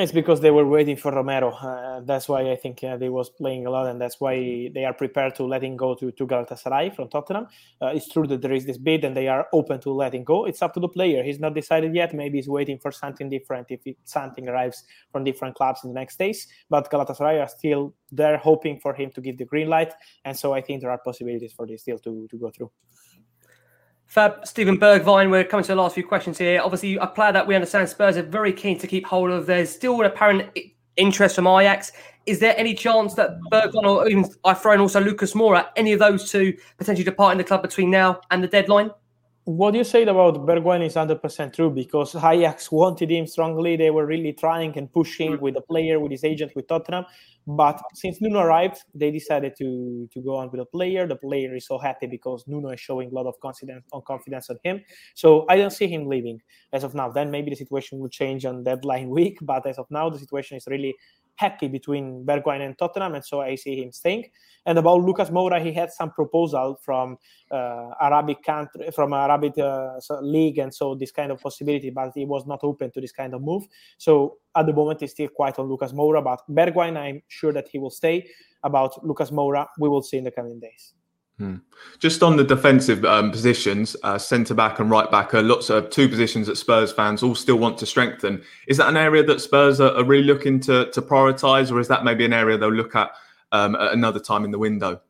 It's 0.00 0.12
because 0.12 0.40
they 0.40 0.52
were 0.52 0.64
waiting 0.64 0.96
for 0.96 1.10
Romero. 1.10 1.50
Uh, 1.50 2.02
that's 2.04 2.28
why 2.28 2.52
I 2.52 2.54
think 2.54 2.84
uh, 2.84 2.96
they 2.96 3.08
was 3.08 3.30
playing 3.30 3.66
a 3.66 3.70
lot, 3.70 3.88
and 3.88 4.00
that's 4.00 4.20
why 4.20 4.70
they 4.72 4.84
are 4.84 4.92
prepared 4.92 5.34
to 5.34 5.42
letting 5.44 5.76
go 5.76 5.96
to, 5.96 6.12
to 6.12 6.24
Galatasaray 6.24 6.94
from 6.94 7.08
Tottenham. 7.08 7.48
Uh, 7.82 7.88
it's 7.88 8.08
true 8.08 8.24
that 8.28 8.40
there 8.40 8.52
is 8.52 8.64
this 8.64 8.78
bid, 8.78 9.04
and 9.04 9.16
they 9.16 9.26
are 9.26 9.48
open 9.52 9.80
to 9.80 9.90
letting 9.90 10.22
go. 10.22 10.44
It's 10.44 10.62
up 10.62 10.72
to 10.74 10.80
the 10.80 10.86
player. 10.88 11.24
He's 11.24 11.40
not 11.40 11.54
decided 11.54 11.96
yet. 11.96 12.14
Maybe 12.14 12.38
he's 12.38 12.48
waiting 12.48 12.78
for 12.78 12.92
something 12.92 13.28
different 13.28 13.72
if 13.72 13.80
it, 13.86 13.96
something 14.04 14.48
arrives 14.48 14.84
from 15.10 15.24
different 15.24 15.56
clubs 15.56 15.80
in 15.82 15.90
the 15.90 15.98
next 15.98 16.16
days. 16.16 16.46
But 16.70 16.88
Galatasaray 16.92 17.42
are 17.42 17.48
still 17.48 17.92
there, 18.12 18.36
hoping 18.36 18.78
for 18.78 18.94
him 18.94 19.10
to 19.16 19.20
give 19.20 19.36
the 19.36 19.46
green 19.46 19.68
light, 19.68 19.92
and 20.24 20.38
so 20.38 20.54
I 20.54 20.60
think 20.60 20.80
there 20.80 20.92
are 20.92 20.98
possibilities 21.04 21.54
for 21.54 21.66
this 21.66 21.82
deal 21.82 21.98
to, 21.98 22.28
to 22.30 22.36
go 22.38 22.50
through. 22.50 22.70
Fab, 24.08 24.46
Steven 24.46 24.78
Bergwijn, 24.78 25.30
we're 25.30 25.44
coming 25.44 25.64
to 25.64 25.72
the 25.72 25.76
last 25.76 25.94
few 25.94 26.02
questions 26.02 26.38
here. 26.38 26.62
Obviously, 26.62 26.96
a 26.96 27.06
player 27.06 27.30
that 27.30 27.46
we 27.46 27.54
understand 27.54 27.86
Spurs 27.90 28.16
are 28.16 28.22
very 28.22 28.54
keen 28.54 28.78
to 28.78 28.86
keep 28.86 29.04
hold 29.04 29.30
of. 29.30 29.44
There's 29.44 29.68
still 29.68 30.00
an 30.00 30.06
apparent 30.06 30.58
interest 30.96 31.34
from 31.34 31.46
Ajax. 31.46 31.92
Is 32.24 32.40
there 32.40 32.54
any 32.56 32.72
chance 32.72 33.12
that 33.14 33.38
Bergwijn 33.52 33.84
or 33.84 34.08
even 34.08 34.24
I 34.46 34.54
throw 34.54 34.72
in 34.72 34.80
also 34.80 35.02
Lucas 35.02 35.34
Moura, 35.34 35.66
any 35.76 35.92
of 35.92 35.98
those 35.98 36.30
two 36.30 36.56
potentially 36.78 37.04
departing 37.04 37.36
the 37.36 37.44
club 37.44 37.60
between 37.60 37.90
now 37.90 38.22
and 38.30 38.42
the 38.42 38.48
deadline? 38.48 38.90
What 39.48 39.74
you 39.74 39.82
said 39.82 40.08
about 40.08 40.44
Bergwijn 40.46 40.84
is 40.84 40.94
100% 40.94 41.54
true 41.54 41.70
because 41.70 42.14
Ajax 42.14 42.70
wanted 42.80 43.10
him 43.10 43.26
strongly. 43.26 43.76
They 43.76 43.90
were 43.90 44.04
really 44.04 44.34
trying 44.34 44.76
and 44.76 44.92
pushing 44.92 45.40
with 45.40 45.54
the 45.54 45.62
player, 45.62 45.98
with 45.98 46.12
his 46.12 46.22
agent, 46.22 46.52
with 46.54 46.68
Tottenham. 46.68 47.06
But 47.46 47.80
since 47.94 48.20
Nuno 48.20 48.40
arrived, 48.40 48.84
they 48.94 49.10
decided 49.10 49.54
to, 49.56 50.06
to 50.12 50.20
go 50.20 50.36
on 50.36 50.50
with 50.50 50.60
the 50.60 50.66
player. 50.66 51.06
The 51.06 51.16
player 51.16 51.56
is 51.56 51.66
so 51.66 51.78
happy 51.78 52.06
because 52.06 52.44
Nuno 52.46 52.68
is 52.68 52.80
showing 52.80 53.08
a 53.08 53.14
lot 53.14 53.26
of 53.26 53.40
confidence 53.40 53.86
on 53.90 54.02
confidence 54.06 54.50
on 54.50 54.58
him. 54.64 54.82
So 55.14 55.46
I 55.48 55.56
don't 55.56 55.70
see 55.70 55.86
him 55.86 56.08
leaving 56.08 56.42
as 56.74 56.84
of 56.84 56.94
now. 56.94 57.10
Then 57.10 57.30
maybe 57.30 57.48
the 57.48 57.56
situation 57.56 58.00
will 58.00 58.10
change 58.10 58.44
on 58.44 58.64
deadline 58.64 59.08
week. 59.18 59.38
But 59.40 59.66
as 59.66 59.78
of 59.78 59.86
now, 59.90 60.10
the 60.10 60.18
situation 60.18 60.58
is 60.58 60.66
really 60.66 60.94
happy 61.38 61.68
between 61.68 62.24
Bergwijn 62.26 62.60
and 62.60 62.76
Tottenham, 62.76 63.14
and 63.14 63.24
so 63.24 63.40
I 63.40 63.54
see 63.54 63.80
him 63.80 63.92
staying. 63.92 64.24
And 64.66 64.76
about 64.76 65.02
Lucas 65.02 65.30
Moura, 65.30 65.62
he 65.64 65.72
had 65.72 65.90
some 65.92 66.10
proposal 66.10 66.78
from 66.82 67.16
uh, 67.50 67.90
Arabic 68.00 68.42
country, 68.42 68.90
from 68.90 69.12
Arabic 69.12 69.56
uh, 69.56 69.98
league, 70.20 70.58
and 70.58 70.74
so 70.74 70.94
this 70.94 71.12
kind 71.12 71.32
of 71.32 71.40
possibility, 71.40 71.90
but 71.90 72.12
he 72.14 72.24
was 72.24 72.46
not 72.46 72.60
open 72.62 72.90
to 72.90 73.00
this 73.00 73.12
kind 73.12 73.34
of 73.34 73.40
move. 73.40 73.64
So 73.96 74.38
at 74.54 74.66
the 74.66 74.72
moment, 74.72 75.00
he's 75.00 75.12
still 75.12 75.28
quite 75.28 75.58
on 75.58 75.68
Lucas 75.68 75.92
Moura, 75.92 76.22
but 76.22 76.42
Bergwijn, 76.50 76.98
I'm 76.98 77.22
sure 77.28 77.52
that 77.52 77.68
he 77.68 77.78
will 77.78 77.90
stay. 77.90 78.28
About 78.64 79.06
Lucas 79.06 79.30
Moura, 79.30 79.68
we 79.78 79.88
will 79.88 80.02
see 80.02 80.18
in 80.18 80.24
the 80.24 80.32
coming 80.32 80.58
days. 80.58 80.94
Hmm. 81.38 81.56
Just 82.00 82.24
on 82.24 82.36
the 82.36 82.42
defensive 82.42 83.04
um, 83.04 83.30
positions, 83.30 83.96
uh, 84.02 84.18
centre 84.18 84.54
back 84.54 84.80
and 84.80 84.90
right 84.90 85.08
back 85.08 85.34
are 85.34 85.42
lots 85.42 85.70
of 85.70 85.88
two 85.88 86.08
positions 86.08 86.48
that 86.48 86.56
Spurs 86.56 86.92
fans 86.92 87.22
all 87.22 87.36
still 87.36 87.56
want 87.56 87.78
to 87.78 87.86
strengthen. 87.86 88.42
Is 88.66 88.76
that 88.78 88.88
an 88.88 88.96
area 88.96 89.22
that 89.22 89.40
Spurs 89.40 89.80
are, 89.80 89.92
are 89.92 90.04
really 90.04 90.24
looking 90.24 90.58
to, 90.60 90.90
to 90.90 91.00
prioritise, 91.00 91.70
or 91.70 91.78
is 91.78 91.86
that 91.88 92.02
maybe 92.04 92.24
an 92.24 92.32
area 92.32 92.58
they'll 92.58 92.72
look 92.72 92.96
at, 92.96 93.12
um, 93.52 93.76
at 93.76 93.92
another 93.92 94.18
time 94.18 94.44
in 94.44 94.50
the 94.50 94.58
window? 94.58 95.00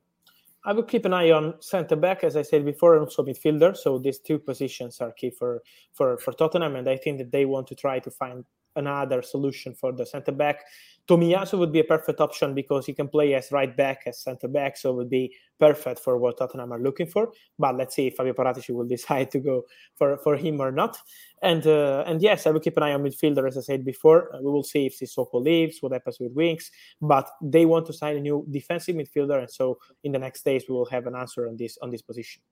I 0.64 0.74
will 0.74 0.82
keep 0.82 1.06
an 1.06 1.14
eye 1.14 1.30
on 1.30 1.54
centre 1.62 1.96
back, 1.96 2.22
as 2.24 2.36
I 2.36 2.42
said 2.42 2.62
before, 2.66 2.94
and 2.94 3.04
also 3.04 3.24
midfielder. 3.24 3.74
So 3.74 3.98
these 3.98 4.18
two 4.18 4.38
positions 4.38 5.00
are 5.00 5.12
key 5.12 5.30
for, 5.30 5.62
for, 5.94 6.18
for 6.18 6.32
Tottenham, 6.32 6.76
and 6.76 6.90
I 6.90 6.98
think 6.98 7.16
that 7.18 7.32
they 7.32 7.46
want 7.46 7.68
to 7.68 7.74
try 7.74 8.00
to 8.00 8.10
find 8.10 8.44
another 8.78 9.22
solution 9.22 9.74
for 9.74 9.92
the 9.92 10.06
centre 10.06 10.32
back. 10.32 10.64
Tomiyasu 11.08 11.58
would 11.58 11.72
be 11.72 11.80
a 11.80 11.84
perfect 11.84 12.20
option 12.20 12.54
because 12.54 12.84
he 12.84 12.92
can 12.92 13.08
play 13.08 13.32
as 13.34 13.50
right 13.50 13.74
back, 13.74 14.02
as 14.06 14.20
centre 14.20 14.46
back, 14.46 14.76
so 14.76 14.90
it 14.90 14.96
would 14.96 15.10
be 15.10 15.34
perfect 15.58 16.00
for 16.00 16.18
what 16.18 16.36
Tottenham 16.36 16.70
are 16.70 16.80
looking 16.80 17.06
for. 17.06 17.32
But 17.58 17.78
let's 17.78 17.94
see 17.94 18.08
if 18.08 18.16
Fabio 18.16 18.34
Paratici 18.34 18.74
will 18.74 18.86
decide 18.96 19.30
to 19.30 19.40
go 19.40 19.64
for, 19.96 20.18
for 20.18 20.36
him 20.36 20.60
or 20.60 20.70
not. 20.70 20.98
And 21.42 21.66
uh, 21.66 22.04
and 22.06 22.20
yes, 22.20 22.46
I 22.46 22.50
will 22.50 22.60
keep 22.60 22.76
an 22.76 22.82
eye 22.82 22.92
on 22.92 23.02
midfielder, 23.02 23.46
as 23.46 23.56
I 23.56 23.62
said 23.62 23.84
before. 23.84 24.34
Uh, 24.34 24.40
we 24.42 24.50
will 24.50 24.64
see 24.64 24.86
if 24.86 24.98
Sissoko 24.98 25.42
leaves, 25.42 25.78
what 25.80 25.92
happens 25.92 26.18
with 26.20 26.32
Winks. 26.32 26.70
But 27.00 27.30
they 27.40 27.64
want 27.64 27.86
to 27.86 27.92
sign 27.92 28.16
a 28.16 28.20
new 28.20 28.46
defensive 28.50 28.94
midfielder, 28.94 29.38
and 29.38 29.50
so 29.50 29.78
in 30.04 30.12
the 30.12 30.18
next 30.18 30.44
days 30.44 30.64
we 30.68 30.74
will 30.74 30.86
have 30.86 31.06
an 31.06 31.16
answer 31.16 31.48
on 31.48 31.56
this 31.56 31.78
on 31.80 31.90
this 31.90 32.02
position. 32.02 32.42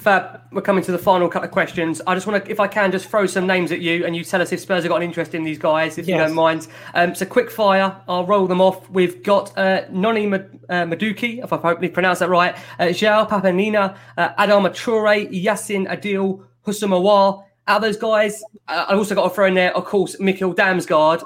Fab, 0.00 0.40
we're 0.50 0.62
coming 0.62 0.82
to 0.82 0.92
the 0.92 0.98
final 0.98 1.28
couple 1.28 1.46
of 1.46 1.52
questions. 1.52 2.00
I 2.06 2.14
just 2.14 2.26
want 2.26 2.42
to, 2.42 2.50
if 2.50 2.58
I 2.58 2.66
can, 2.66 2.90
just 2.90 3.06
throw 3.06 3.26
some 3.26 3.46
names 3.46 3.70
at 3.70 3.80
you 3.80 4.06
and 4.06 4.16
you 4.16 4.24
tell 4.24 4.40
us 4.40 4.50
if 4.50 4.58
Spurs 4.58 4.82
have 4.82 4.88
got 4.88 4.96
an 4.96 5.02
interest 5.02 5.34
in 5.34 5.44
these 5.44 5.58
guys, 5.58 5.98
if 5.98 6.08
yes. 6.08 6.14
you 6.14 6.26
don't 6.26 6.34
mind. 6.34 6.68
Um, 6.94 7.14
so, 7.14 7.26
quick 7.26 7.50
fire, 7.50 7.94
I'll 8.08 8.24
roll 8.24 8.46
them 8.46 8.62
off. 8.62 8.88
We've 8.88 9.22
got 9.22 9.56
uh, 9.58 9.82
Noni 9.90 10.26
uh, 10.26 10.38
Madueke, 10.86 11.44
if 11.44 11.52
I've 11.52 11.60
hopefully 11.60 11.90
pronounced 11.90 12.20
that 12.20 12.30
right, 12.30 12.56
uh, 12.78 12.84
João 12.84 13.28
Papenina, 13.28 13.94
uh, 14.16 14.28
Adama 14.38 14.70
Traore, 14.70 15.30
Yacine 15.30 15.86
Adli, 15.86 16.42
Houssem 16.66 16.88
Aouar. 16.88 17.44
Out 17.68 17.76
of 17.76 17.82
those 17.82 17.98
guys, 17.98 18.42
uh, 18.68 18.86
I 18.88 18.94
also 18.94 19.14
got 19.14 19.28
to 19.28 19.34
throw 19.34 19.46
in 19.46 19.54
there, 19.54 19.76
of 19.76 19.84
course, 19.84 20.16
Mikkel 20.16 20.54
Damsgaard. 20.54 21.22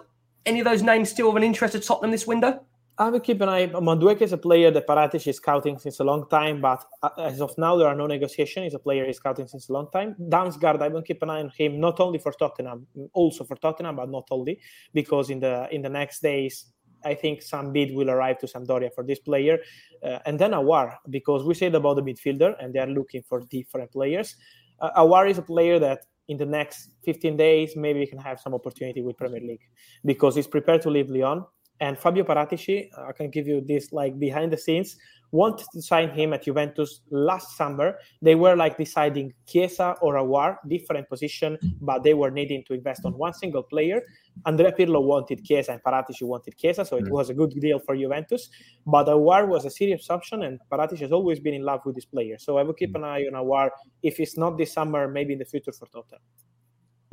Any 0.46 0.58
of 0.58 0.64
those 0.64 0.82
names 0.82 1.10
still 1.10 1.30
of 1.30 1.36
an 1.36 1.44
interest 1.44 1.74
to 1.74 1.80
Tottenham 1.80 2.10
this 2.10 2.26
window? 2.26 2.60
I 2.96 3.08
will 3.08 3.20
keep 3.20 3.40
an 3.40 3.48
eye. 3.48 3.66
Madueke 3.66 4.22
is 4.22 4.32
a 4.32 4.38
player 4.38 4.70
that 4.70 4.86
Paratici 4.86 5.28
is 5.28 5.36
scouting 5.36 5.78
since 5.78 5.98
a 5.98 6.04
long 6.04 6.28
time, 6.28 6.60
but 6.60 6.84
uh, 7.02 7.10
as 7.18 7.40
of 7.40 7.56
now, 7.58 7.76
there 7.76 7.88
are 7.88 7.94
no 7.94 8.06
negotiations. 8.06 8.64
He's 8.64 8.74
a 8.74 8.78
player 8.78 9.04
he's 9.04 9.16
scouting 9.16 9.48
since 9.48 9.68
a 9.68 9.72
long 9.72 9.88
time. 9.90 10.14
Damsgaard, 10.20 10.80
I 10.80 10.86
will 10.88 11.02
keep 11.02 11.20
an 11.22 11.30
eye 11.30 11.40
on 11.40 11.50
him, 11.56 11.80
not 11.80 11.98
only 11.98 12.20
for 12.20 12.30
Tottenham, 12.30 12.86
also 13.12 13.42
for 13.42 13.56
Tottenham, 13.56 13.96
but 13.96 14.08
not 14.08 14.28
only 14.30 14.60
because 14.92 15.30
in 15.30 15.40
the 15.40 15.66
in 15.72 15.82
the 15.82 15.88
next 15.88 16.22
days, 16.22 16.66
I 17.04 17.14
think 17.14 17.42
some 17.42 17.72
bid 17.72 17.92
will 17.92 18.10
arrive 18.10 18.38
to 18.38 18.46
Sampdoria 18.46 18.94
for 18.94 19.02
this 19.02 19.18
player, 19.18 19.58
uh, 20.04 20.20
and 20.24 20.38
then 20.38 20.52
Aouar, 20.52 20.98
because 21.10 21.44
we 21.44 21.54
said 21.54 21.74
about 21.74 21.96
the 21.96 22.02
midfielder, 22.02 22.54
and 22.62 22.72
they 22.72 22.78
are 22.78 22.86
looking 22.86 23.22
for 23.28 23.40
different 23.40 23.90
players. 23.90 24.36
Uh, 24.78 25.02
Aouar 25.02 25.28
is 25.28 25.38
a 25.38 25.42
player 25.42 25.80
that 25.80 26.06
in 26.28 26.36
the 26.36 26.46
next 26.46 26.90
15 27.04 27.36
days 27.36 27.76
maybe 27.76 27.98
we 27.98 28.06
can 28.06 28.18
have 28.18 28.40
some 28.40 28.54
opportunity 28.54 29.02
with 29.02 29.16
Premier 29.18 29.40
League 29.40 29.60
because 30.06 30.34
he's 30.34 30.46
prepared 30.46 30.80
to 30.80 30.88
leave 30.88 31.10
Lyon 31.10 31.44
and 31.80 31.98
Fabio 31.98 32.24
Paratici, 32.24 32.88
I 32.96 33.12
can 33.12 33.30
give 33.30 33.46
you 33.46 33.60
this 33.60 33.92
like 33.92 34.18
behind 34.18 34.52
the 34.52 34.56
scenes, 34.56 34.96
wanted 35.32 35.66
to 35.72 35.82
sign 35.82 36.10
him 36.10 36.32
at 36.32 36.44
Juventus 36.44 37.00
last 37.10 37.56
summer. 37.56 37.98
They 38.22 38.36
were 38.36 38.54
like 38.54 38.78
deciding 38.78 39.34
Chiesa 39.48 39.96
or 40.00 40.14
Aouar, 40.14 40.58
different 40.68 41.08
position, 41.08 41.58
but 41.80 42.04
they 42.04 42.14
were 42.14 42.30
needing 42.30 42.62
to 42.68 42.74
invest 42.74 43.04
on 43.04 43.18
one 43.18 43.34
single 43.34 43.64
player. 43.64 44.00
Andrea 44.46 44.70
Pirlo 44.70 45.02
wanted 45.02 45.44
Chiesa 45.44 45.72
and 45.72 45.82
Paratici 45.82 46.22
wanted 46.22 46.56
Chiesa, 46.56 46.84
so 46.84 46.96
it 46.96 47.06
mm. 47.06 47.10
was 47.10 47.30
a 47.30 47.34
good 47.34 47.50
deal 47.50 47.80
for 47.80 47.96
Juventus. 47.96 48.48
But 48.86 49.08
Aouar 49.08 49.48
was 49.48 49.64
a 49.64 49.70
serious 49.70 50.08
option, 50.08 50.44
and 50.44 50.60
Paratici 50.70 51.00
has 51.00 51.12
always 51.12 51.40
been 51.40 51.54
in 51.54 51.62
love 51.62 51.80
with 51.84 51.96
this 51.96 52.04
player. 52.04 52.36
So 52.38 52.58
I 52.58 52.62
will 52.62 52.74
keep 52.74 52.92
mm. 52.92 52.96
an 52.96 53.04
eye 53.04 53.26
on 53.26 53.32
Aouar. 53.32 53.70
If 54.04 54.20
it's 54.20 54.38
not 54.38 54.56
this 54.56 54.72
summer, 54.72 55.08
maybe 55.08 55.32
in 55.32 55.40
the 55.40 55.44
future 55.44 55.72
for 55.72 55.86
Tottenham. 55.86 56.20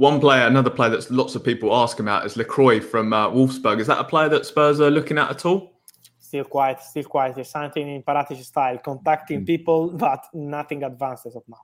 One 0.02 0.20
player, 0.20 0.48
another 0.48 0.72
player 0.72 0.90
that 0.90 1.12
lots 1.12 1.36
of 1.36 1.44
people 1.44 1.76
ask 1.76 2.00
about 2.00 2.26
is 2.26 2.36
Lacroix 2.36 2.80
from 2.80 3.14
uh, 3.14 3.30
Wolfsburg. 3.30 3.80
Is 3.80 3.86
that 3.86 4.00
a 4.00 4.04
player 4.04 4.30
that 4.30 4.48
Spurs 4.48 4.80
are 4.80 4.90
looking 4.90 5.20
at 5.20 5.30
at 5.30 5.46
all? 5.46 5.74
Still 6.18 6.44
quite, 6.44 6.82
still 6.82 7.04
quite. 7.04 7.36
There's 7.36 7.52
something 7.52 7.88
in 7.88 8.02
Paratici 8.02 8.44
style, 8.44 8.80
contacting 8.80 9.42
mm. 9.42 9.46
people, 9.46 9.90
but 9.96 10.26
nothing 10.34 10.82
advanced 10.82 11.28
as 11.28 11.36
of 11.36 11.44
now. 11.48 11.60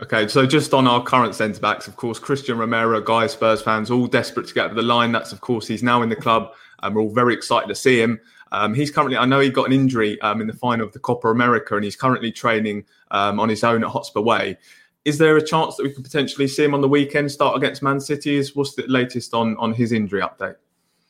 Okay, 0.00 0.28
so 0.28 0.46
just 0.46 0.72
on 0.72 0.86
our 0.86 1.02
current 1.02 1.34
centre 1.34 1.58
backs, 1.58 1.88
of 1.88 1.96
course, 1.96 2.20
Cristian 2.20 2.58
Romero, 2.58 3.00
guy 3.00 3.26
Spurs 3.26 3.60
fans, 3.60 3.90
all 3.90 4.06
desperate 4.06 4.46
to 4.46 4.54
get 4.54 4.66
over 4.66 4.74
the 4.74 4.82
line. 4.82 5.10
That's, 5.10 5.32
of 5.32 5.40
course, 5.40 5.66
he's 5.66 5.82
now 5.82 6.02
in 6.02 6.10
the 6.10 6.14
club, 6.14 6.52
and 6.84 6.94
we're 6.94 7.02
all 7.02 7.12
very 7.12 7.34
excited 7.34 7.66
to 7.66 7.74
see 7.74 8.00
him. 8.00 8.20
Um, 8.52 8.72
he's 8.72 8.92
currently, 8.92 9.16
I 9.16 9.24
know 9.24 9.40
he 9.40 9.50
got 9.50 9.66
an 9.66 9.72
injury 9.72 10.20
um, 10.20 10.40
in 10.40 10.46
the 10.46 10.52
final 10.52 10.86
of 10.86 10.92
the 10.92 11.00
Copa 11.00 11.26
America, 11.26 11.74
and 11.74 11.82
he's 11.82 11.96
currently 11.96 12.30
training 12.30 12.84
um, 13.10 13.40
on 13.40 13.48
his 13.48 13.64
own 13.64 13.82
at 13.82 13.90
Hotspur 13.90 14.20
Way 14.20 14.58
is 15.08 15.16
there 15.16 15.38
a 15.38 15.44
chance 15.44 15.76
that 15.76 15.84
we 15.84 15.90
could 15.90 16.04
potentially 16.04 16.46
see 16.46 16.64
him 16.64 16.74
on 16.74 16.82
the 16.82 16.88
weekend 16.88 17.32
start 17.32 17.56
against 17.56 17.82
Man 17.82 17.98
City? 17.98 18.44
What's 18.52 18.74
the 18.74 18.84
latest 18.86 19.32
on 19.32 19.56
on 19.56 19.72
his 19.72 19.90
injury 19.90 20.20
update? 20.20 20.56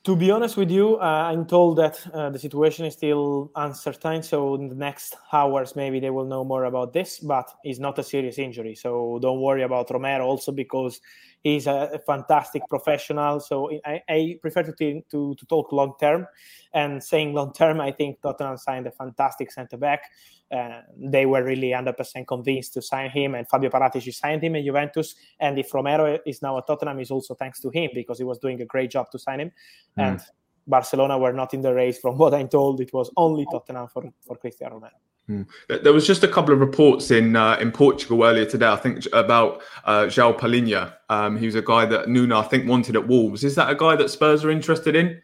To 0.04 0.14
be 0.14 0.30
honest 0.30 0.56
with 0.56 0.70
you, 0.70 0.96
uh, 1.00 1.30
I'm 1.30 1.44
told 1.44 1.76
that 1.78 1.96
uh, 2.14 2.30
the 2.30 2.38
situation 2.38 2.86
is 2.86 2.94
still 2.94 3.50
uncertain. 3.56 4.22
So 4.22 4.54
in 4.54 4.68
the 4.68 4.76
next 4.76 5.16
hours, 5.32 5.74
maybe 5.74 5.98
they 5.98 6.10
will 6.10 6.24
know 6.24 6.44
more 6.44 6.64
about 6.64 6.92
this. 6.92 7.18
But 7.18 7.52
it's 7.64 7.80
not 7.80 7.98
a 7.98 8.04
serious 8.04 8.38
injury, 8.38 8.76
so 8.76 9.18
don't 9.20 9.40
worry 9.40 9.64
about 9.64 9.90
Romero. 9.90 10.24
Also 10.24 10.52
because 10.52 11.00
he's 11.42 11.66
a, 11.66 12.00
fantastic 12.06 12.62
professional. 12.68 13.40
So 13.40 13.70
I, 13.84 14.02
I 14.08 14.38
prefer 14.40 14.62
to, 14.62 14.72
to 14.72 15.34
to 15.34 15.46
talk 15.46 15.72
long 15.72 15.94
term. 16.00 16.26
And 16.74 17.02
saying 17.02 17.34
long 17.34 17.52
term, 17.52 17.80
I 17.80 17.92
think 17.92 18.20
Tottenham 18.20 18.56
signed 18.56 18.86
a 18.86 18.90
fantastic 18.90 19.50
centre 19.50 19.76
back. 19.76 20.02
Uh, 20.50 20.80
they 20.96 21.26
were 21.26 21.44
really 21.44 21.68
100% 21.68 22.26
convinced 22.26 22.72
to 22.72 22.82
sign 22.82 23.10
him, 23.10 23.34
and 23.34 23.46
Fabio 23.48 23.68
Paratici 23.70 24.14
signed 24.14 24.42
him 24.42 24.56
in 24.56 24.64
Juventus. 24.64 25.14
And 25.40 25.58
if 25.58 25.72
Romero 25.74 26.18
is 26.26 26.40
now 26.40 26.56
at 26.58 26.66
Tottenham, 26.66 27.00
is 27.00 27.10
also 27.10 27.34
thanks 27.34 27.60
to 27.60 27.70
him 27.70 27.90
because 27.94 28.18
he 28.18 28.24
was 28.24 28.38
doing 28.38 28.60
a 28.62 28.64
great 28.64 28.90
job 28.90 29.10
to 29.10 29.18
sign 29.18 29.40
him. 29.40 29.52
Mm. 29.98 30.08
And 30.08 30.20
Barcelona 30.66 31.18
were 31.18 31.32
not 31.32 31.54
in 31.54 31.62
the 31.62 31.72
race. 31.74 31.98
From 31.98 32.18
what 32.18 32.34
I'm 32.34 32.48
told, 32.48 32.80
it 32.80 32.92
was 32.92 33.10
only 33.16 33.46
Tottenham 33.50 33.88
for, 33.88 34.04
for 34.26 34.36
Cristiano 34.36 34.74
Romero. 34.74 34.94
Hmm. 35.28 35.42
There 35.68 35.92
was 35.92 36.06
just 36.06 36.24
a 36.24 36.28
couple 36.28 36.54
of 36.54 36.60
reports 36.60 37.10
in 37.10 37.36
uh, 37.36 37.58
in 37.60 37.70
Portugal 37.70 38.24
earlier 38.24 38.46
today. 38.46 38.66
I 38.66 38.76
think 38.76 39.04
about 39.12 39.60
uh, 39.84 40.04
João 40.04 40.38
Palhinha. 40.38 40.94
Um, 41.10 41.36
he 41.36 41.44
was 41.44 41.54
a 41.54 41.60
guy 41.60 41.84
that 41.84 42.08
Nuno 42.08 42.38
I 42.38 42.44
think 42.44 42.66
wanted 42.66 42.96
at 42.96 43.06
Wolves. 43.06 43.44
Is 43.44 43.54
that 43.56 43.68
a 43.68 43.74
guy 43.74 43.94
that 43.96 44.08
Spurs 44.08 44.42
are 44.42 44.50
interested 44.50 44.96
in? 44.96 45.20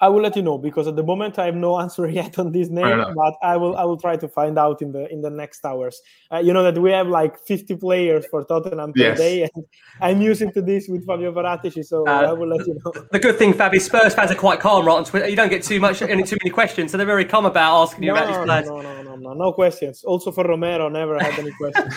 I 0.00 0.08
will 0.08 0.20
let 0.20 0.36
you 0.36 0.42
know 0.42 0.58
because 0.58 0.86
at 0.86 0.96
the 0.96 1.02
moment 1.02 1.38
I 1.38 1.46
have 1.46 1.54
no 1.54 1.78
answer 1.84 2.08
yet 2.08 2.38
on 2.38 2.52
this 2.52 2.68
name, 2.68 3.04
but 3.14 3.34
I 3.42 3.56
will 3.56 3.76
I 3.76 3.84
will 3.84 3.96
try 3.96 4.16
to 4.16 4.28
find 4.28 4.58
out 4.58 4.82
in 4.82 4.92
the 4.92 5.10
in 5.12 5.22
the 5.22 5.30
next 5.30 5.64
hours. 5.64 6.00
Uh, 6.32 6.38
you 6.38 6.52
know 6.52 6.62
that 6.62 6.80
we 6.80 6.90
have 6.90 7.08
like 7.08 7.38
50 7.38 7.76
players 7.76 8.26
for 8.26 8.44
Tottenham 8.44 8.92
per 8.92 9.00
yes. 9.00 9.18
day, 9.18 9.42
and 9.54 9.64
I'm 10.00 10.20
using 10.20 10.52
to 10.52 10.62
this 10.62 10.88
with 10.88 11.06
Fabio 11.06 11.32
Paratici, 11.32 11.84
so 11.84 12.06
uh, 12.06 12.28
I 12.28 12.32
will 12.32 12.48
let 12.48 12.66
you 12.66 12.78
know. 12.84 12.92
The 13.10 13.18
good 13.18 13.38
thing, 13.38 13.52
Fabio, 13.52 13.80
Spurs 13.80 14.14
fans 14.14 14.30
are 14.30 14.36
quite 14.36 14.60
calm, 14.60 14.86
right? 14.86 14.98
On 14.98 15.04
Twitter, 15.04 15.28
you 15.28 15.36
don't 15.36 15.48
get 15.48 15.62
too 15.62 15.80
much 15.80 16.02
any 16.02 16.22
too 16.22 16.36
many 16.42 16.50
questions, 16.50 16.92
so 16.92 16.96
they're 16.96 17.06
very 17.06 17.24
calm 17.24 17.46
about 17.46 17.82
asking 17.82 18.04
you 18.04 18.12
no, 18.12 18.16
about 18.16 18.28
these 18.28 18.44
players. 18.44 18.66
No, 18.66 18.80
no, 18.80 19.02
no, 19.02 19.16
no, 19.16 19.32
no 19.34 19.52
questions. 19.52 20.04
Also 20.04 20.30
for 20.30 20.44
Romero, 20.44 20.88
never 20.88 21.18
had 21.18 21.38
any 21.38 21.50
questions. 21.52 21.94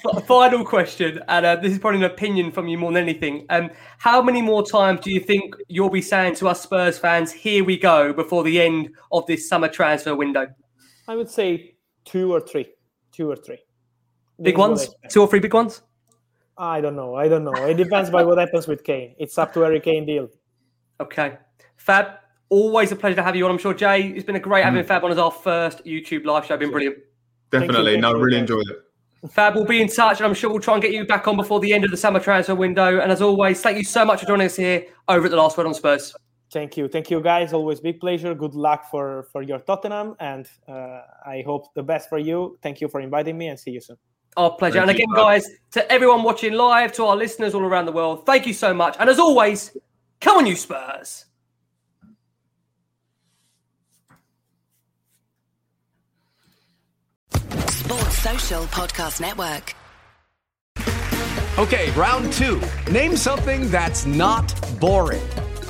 Final 0.26 0.64
question, 0.64 1.20
and 1.28 1.46
uh, 1.46 1.56
this 1.56 1.72
is 1.72 1.78
probably 1.78 1.98
an 1.98 2.04
opinion 2.04 2.52
from 2.52 2.68
you 2.68 2.78
more 2.78 2.92
than 2.92 3.02
anything. 3.02 3.46
Um, 3.50 3.70
how 3.98 4.22
many 4.22 4.42
more 4.42 4.64
times 4.64 5.00
do 5.00 5.10
you 5.10 5.20
think 5.20 5.54
you'll 5.66 5.90
be 5.90 6.02
saying 6.02 6.36
to 6.36 6.48
us 6.48 6.62
Spurs 6.62 6.99
fans, 7.00 7.32
"Here 7.32 7.64
we 7.64 7.76
go," 7.76 8.12
before 8.12 8.44
the 8.44 8.60
end 8.60 8.90
of 9.10 9.26
this 9.26 9.48
summer 9.48 9.68
transfer 9.68 10.14
window? 10.14 10.46
I 11.08 11.16
would 11.16 11.30
say 11.30 11.74
two 12.04 12.32
or 12.32 12.40
three. 12.40 12.66
Two 13.12 13.30
or 13.30 13.36
three. 13.36 13.58
Big 14.40 14.56
ones? 14.56 14.88
Two 15.10 15.20
or 15.22 15.28
three 15.28 15.40
big 15.40 15.52
ones? 15.52 15.82
I 16.56 16.80
don't 16.80 16.94
know. 16.94 17.14
I 17.14 17.28
don't 17.28 17.44
know. 17.44 17.54
It 17.66 17.76
depends 17.76 18.10
by 18.10 18.22
what 18.22 18.38
happens 18.38 18.66
with 18.66 18.84
Kane. 18.84 19.14
It's 19.18 19.38
up 19.38 19.52
to 19.54 19.60
Harry 19.60 19.80
Kane 19.80 20.06
deal. 20.06 20.28
Okay. 21.00 21.38
Fab, 21.76 22.18
always 22.50 22.92
a 22.92 22.96
pleasure 22.96 23.16
to 23.16 23.22
have 23.22 23.34
you 23.34 23.44
on. 23.46 23.50
I'm 23.50 23.58
sure 23.58 23.72
Jay, 23.72 24.08
it's 24.08 24.24
been 24.24 24.36
a 24.36 24.40
great 24.40 24.64
having 24.64 24.82
mm. 24.82 24.86
Fab 24.86 25.02
on 25.04 25.10
as 25.10 25.18
our 25.18 25.30
first 25.30 25.84
YouTube 25.84 26.26
live 26.26 26.44
show. 26.44 26.56
Been 26.56 26.70
brilliant. 26.70 26.98
Definitely. 27.50 27.96
no, 27.96 28.12
really 28.12 28.38
enjoyed 28.38 28.68
it. 28.68 29.30
Fab 29.30 29.54
will 29.54 29.64
be 29.64 29.82
in 29.82 29.88
touch, 29.88 30.18
and 30.18 30.26
I'm 30.26 30.34
sure 30.34 30.50
we'll 30.50 30.60
try 30.60 30.74
and 30.74 30.82
get 30.82 30.92
you 30.92 31.06
back 31.06 31.28
on 31.28 31.36
before 31.36 31.60
the 31.60 31.72
end 31.72 31.84
of 31.84 31.90
the 31.90 31.96
summer 31.96 32.20
transfer 32.20 32.54
window. 32.54 33.00
And 33.00 33.12
as 33.12 33.20
always, 33.20 33.60
thank 33.60 33.76
you 33.76 33.84
so 33.84 34.04
much 34.04 34.20
for 34.20 34.26
joining 34.26 34.46
us 34.46 34.56
here 34.56 34.86
over 35.08 35.26
at 35.26 35.30
the 35.30 35.36
Last 35.36 35.58
Word 35.58 35.66
on 35.66 35.74
Spurs. 35.74 36.14
Thank 36.52 36.76
you, 36.76 36.88
thank 36.88 37.10
you, 37.10 37.20
guys. 37.20 37.52
Always 37.52 37.80
big 37.80 38.00
pleasure. 38.00 38.34
Good 38.34 38.54
luck 38.54 38.90
for 38.90 39.28
for 39.30 39.42
your 39.42 39.60
Tottenham, 39.60 40.16
and 40.18 40.46
uh, 40.66 41.02
I 41.24 41.42
hope 41.46 41.72
the 41.74 41.82
best 41.82 42.08
for 42.08 42.18
you. 42.18 42.58
Thank 42.60 42.80
you 42.80 42.88
for 42.88 43.00
inviting 43.00 43.38
me, 43.38 43.48
and 43.48 43.58
see 43.58 43.70
you 43.70 43.80
soon. 43.80 43.96
Our 44.36 44.50
pleasure. 44.56 44.80
Thank 44.80 44.90
and 44.90 44.96
again, 44.96 45.08
you, 45.10 45.16
guys, 45.16 45.46
to 45.72 45.92
everyone 45.92 46.22
watching 46.24 46.54
live, 46.54 46.92
to 46.94 47.04
our 47.04 47.16
listeners 47.16 47.54
all 47.54 47.62
around 47.62 47.86
the 47.86 47.92
world, 47.92 48.26
thank 48.26 48.46
you 48.46 48.52
so 48.52 48.74
much. 48.74 48.96
And 48.98 49.08
as 49.08 49.18
always, 49.18 49.76
come 50.20 50.38
on, 50.38 50.46
you 50.46 50.56
Spurs. 50.56 51.26
Sports 57.68 58.18
Social 58.18 58.64
Podcast 58.66 59.20
Network. 59.20 59.74
Okay, 61.58 61.90
round 61.92 62.32
two. 62.32 62.60
Name 62.90 63.16
something 63.16 63.68
that's 63.70 64.06
not 64.06 64.54
boring. 64.80 65.22